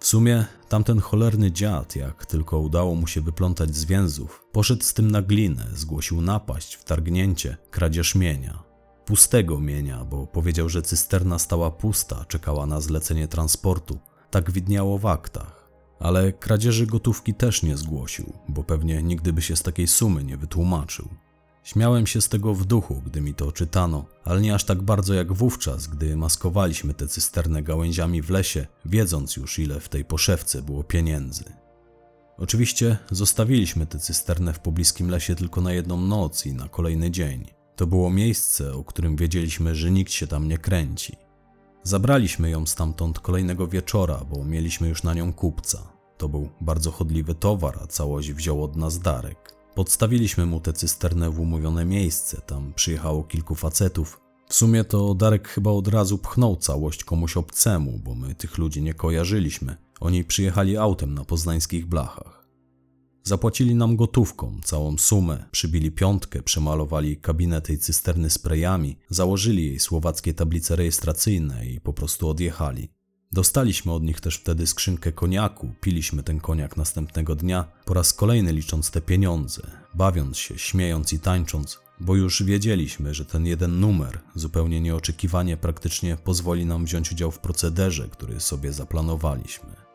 W 0.00 0.06
sumie 0.06 0.44
tamten 0.68 1.00
cholerny 1.00 1.52
dziad, 1.52 1.96
jak 1.96 2.26
tylko 2.26 2.58
udało 2.58 2.94
mu 2.94 3.06
się 3.06 3.20
wyplątać 3.20 3.76
z 3.76 3.84
więzów, 3.84 4.44
poszedł 4.52 4.82
z 4.82 4.94
tym 4.94 5.10
na 5.10 5.22
glinę, 5.22 5.66
zgłosił 5.74 6.20
napaść, 6.20 6.74
wtargnięcie, 6.74 7.56
kradzież 7.70 8.14
mienia. 8.14 8.67
Pustego 9.08 9.60
mienia, 9.60 10.04
bo 10.04 10.26
powiedział, 10.26 10.68
że 10.68 10.82
cysterna 10.82 11.38
stała 11.38 11.70
pusta, 11.70 12.24
czekała 12.24 12.66
na 12.66 12.80
zlecenie 12.80 13.28
transportu. 13.28 13.98
Tak 14.30 14.50
widniało 14.50 14.98
w 14.98 15.06
aktach. 15.06 15.68
Ale 16.00 16.32
kradzieży 16.32 16.86
gotówki 16.86 17.34
też 17.34 17.62
nie 17.62 17.76
zgłosił, 17.76 18.32
bo 18.48 18.64
pewnie 18.64 19.02
nigdy 19.02 19.32
by 19.32 19.42
się 19.42 19.56
z 19.56 19.62
takiej 19.62 19.86
sumy 19.86 20.24
nie 20.24 20.36
wytłumaczył. 20.36 21.08
Śmiałem 21.62 22.06
się 22.06 22.20
z 22.20 22.28
tego 22.28 22.54
w 22.54 22.64
duchu, 22.64 23.02
gdy 23.06 23.20
mi 23.20 23.34
to 23.34 23.52
czytano, 23.52 24.04
ale 24.24 24.40
nie 24.40 24.54
aż 24.54 24.64
tak 24.64 24.82
bardzo 24.82 25.14
jak 25.14 25.32
wówczas, 25.32 25.86
gdy 25.86 26.16
maskowaliśmy 26.16 26.94
tę 26.94 27.08
cysternę 27.08 27.62
gałęziami 27.62 28.22
w 28.22 28.30
lesie, 28.30 28.66
wiedząc 28.84 29.36
już 29.36 29.58
ile 29.58 29.80
w 29.80 29.88
tej 29.88 30.04
poszewce 30.04 30.62
było 30.62 30.84
pieniędzy. 30.84 31.44
Oczywiście 32.38 32.98
zostawiliśmy 33.10 33.86
tę 33.86 33.98
cysternę 33.98 34.52
w 34.52 34.60
pobliskim 34.60 35.10
lesie 35.10 35.34
tylko 35.34 35.60
na 35.60 35.72
jedną 35.72 36.00
noc 36.00 36.46
i 36.46 36.52
na 36.52 36.68
kolejny 36.68 37.10
dzień. 37.10 37.57
To 37.78 37.86
było 37.86 38.10
miejsce, 38.10 38.74
o 38.74 38.84
którym 38.84 39.16
wiedzieliśmy, 39.16 39.74
że 39.74 39.90
nikt 39.90 40.12
się 40.12 40.26
tam 40.26 40.48
nie 40.48 40.58
kręci. 40.58 41.16
Zabraliśmy 41.82 42.50
ją 42.50 42.66
stamtąd 42.66 43.20
kolejnego 43.20 43.68
wieczora, 43.68 44.24
bo 44.30 44.44
mieliśmy 44.44 44.88
już 44.88 45.02
na 45.02 45.14
nią 45.14 45.32
kupca. 45.32 45.92
To 46.16 46.28
był 46.28 46.48
bardzo 46.60 46.90
chodliwy 46.90 47.34
towar, 47.34 47.78
a 47.82 47.86
całość 47.86 48.32
wziął 48.32 48.64
od 48.64 48.76
nas 48.76 48.98
Darek. 48.98 49.54
Podstawiliśmy 49.74 50.46
mu 50.46 50.60
tę 50.60 50.72
cysternę 50.72 51.30
w 51.30 51.40
umówione 51.40 51.84
miejsce, 51.84 52.40
tam 52.40 52.72
przyjechało 52.74 53.24
kilku 53.24 53.54
facetów. 53.54 54.20
W 54.48 54.54
sumie 54.54 54.84
to 54.84 55.14
Darek 55.14 55.48
chyba 55.48 55.70
od 55.70 55.88
razu 55.88 56.18
pchnął 56.18 56.56
całość 56.56 57.04
komuś 57.04 57.36
obcemu, 57.36 57.98
bo 58.04 58.14
my 58.14 58.34
tych 58.34 58.58
ludzi 58.58 58.82
nie 58.82 58.94
kojarzyliśmy. 58.94 59.76
Oni 60.00 60.24
przyjechali 60.24 60.76
autem 60.76 61.14
na 61.14 61.24
poznańskich 61.24 61.86
blachach. 61.86 62.37
Zapłacili 63.28 63.74
nam 63.74 63.96
gotówką 63.96 64.60
całą 64.64 64.98
sumę, 64.98 65.44
przybili 65.50 65.90
piątkę, 65.90 66.42
przemalowali 66.42 67.16
kabinę 67.16 67.60
tej 67.60 67.78
cysterny 67.78 68.30
sprayami, 68.30 68.96
założyli 69.08 69.66
jej 69.66 69.78
słowackie 69.80 70.34
tablice 70.34 70.76
rejestracyjne 70.76 71.66
i 71.66 71.80
po 71.80 71.92
prostu 71.92 72.28
odjechali. 72.28 72.88
Dostaliśmy 73.32 73.92
od 73.92 74.02
nich 74.02 74.20
też 74.20 74.36
wtedy 74.36 74.66
skrzynkę 74.66 75.12
koniaku, 75.12 75.70
piliśmy 75.80 76.22
ten 76.22 76.40
koniak 76.40 76.76
następnego 76.76 77.34
dnia, 77.34 77.64
po 77.84 77.94
raz 77.94 78.12
kolejny 78.12 78.52
licząc 78.52 78.90
te 78.90 79.00
pieniądze, 79.00 79.62
bawiąc 79.94 80.38
się, 80.38 80.58
śmiejąc 80.58 81.12
i 81.12 81.20
tańcząc, 81.20 81.78
bo 82.00 82.16
już 82.16 82.42
wiedzieliśmy, 82.42 83.14
że 83.14 83.24
ten 83.24 83.46
jeden 83.46 83.80
numer, 83.80 84.20
zupełnie 84.34 84.80
nieoczekiwanie, 84.80 85.56
praktycznie 85.56 86.16
pozwoli 86.16 86.66
nam 86.66 86.84
wziąć 86.84 87.12
udział 87.12 87.30
w 87.30 87.38
procederze, 87.38 88.08
który 88.08 88.40
sobie 88.40 88.72
zaplanowaliśmy. 88.72 89.87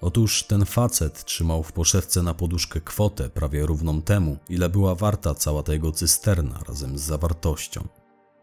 Otóż 0.00 0.42
ten 0.42 0.64
facet 0.64 1.24
trzymał 1.24 1.62
w 1.62 1.72
poszewce 1.72 2.22
na 2.22 2.34
poduszkę 2.34 2.80
kwotę 2.80 3.30
prawie 3.30 3.66
równą 3.66 4.02
temu, 4.02 4.36
ile 4.48 4.68
była 4.68 4.94
warta 4.94 5.34
cała 5.34 5.62
ta 5.62 5.72
jego 5.72 5.92
cysterna 5.92 6.58
razem 6.68 6.98
z 6.98 7.02
zawartością. 7.02 7.88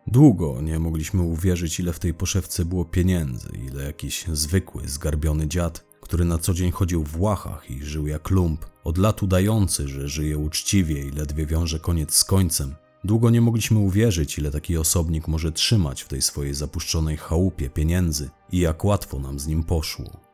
Długo 0.07 0.61
nie 0.61 0.79
mogliśmy 0.79 1.21
uwierzyć, 1.21 1.79
ile 1.79 1.93
w 1.93 1.99
tej 1.99 2.13
poszewce 2.13 2.65
było 2.65 2.85
pieniędzy, 2.85 3.49
ile 3.67 3.83
jakiś 3.83 4.25
zwykły, 4.33 4.87
zgarbiony 4.87 5.47
dziad, 5.47 5.85
który 6.01 6.25
na 6.25 6.37
co 6.37 6.53
dzień 6.53 6.71
chodził 6.71 7.03
w 7.03 7.21
łachach 7.21 7.71
i 7.71 7.83
żył 7.83 8.07
jak 8.07 8.29
lump, 8.29 8.65
od 8.83 8.97
lat 8.97 9.23
udający, 9.23 9.87
że 9.87 10.09
żyje 10.09 10.37
uczciwie 10.37 11.07
i 11.07 11.11
ledwie 11.11 11.45
wiąże 11.45 11.79
koniec 11.79 12.15
z 12.15 12.23
końcem. 12.23 12.75
Długo 13.03 13.29
nie 13.29 13.41
mogliśmy 13.41 13.79
uwierzyć, 13.79 14.37
ile 14.37 14.51
taki 14.51 14.77
osobnik 14.77 15.27
może 15.27 15.51
trzymać 15.51 16.01
w 16.01 16.07
tej 16.07 16.21
swojej 16.21 16.53
zapuszczonej 16.53 17.17
chałupie 17.17 17.69
pieniędzy 17.69 18.29
i 18.51 18.59
jak 18.59 18.85
łatwo 18.85 19.19
nam 19.19 19.39
z 19.39 19.47
nim 19.47 19.63
poszło. 19.63 20.24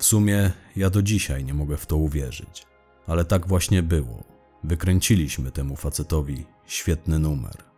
W 0.00 0.04
sumie 0.04 0.50
ja 0.76 0.90
do 0.90 1.02
dzisiaj 1.02 1.44
nie 1.44 1.54
mogę 1.54 1.76
w 1.76 1.86
to 1.86 1.96
uwierzyć, 1.96 2.66
ale 3.06 3.24
tak 3.24 3.46
właśnie 3.46 3.82
było. 3.82 4.24
Wykręciliśmy 4.64 5.50
temu 5.50 5.76
facetowi 5.76 6.46
świetny 6.66 7.18
numer. 7.18 7.69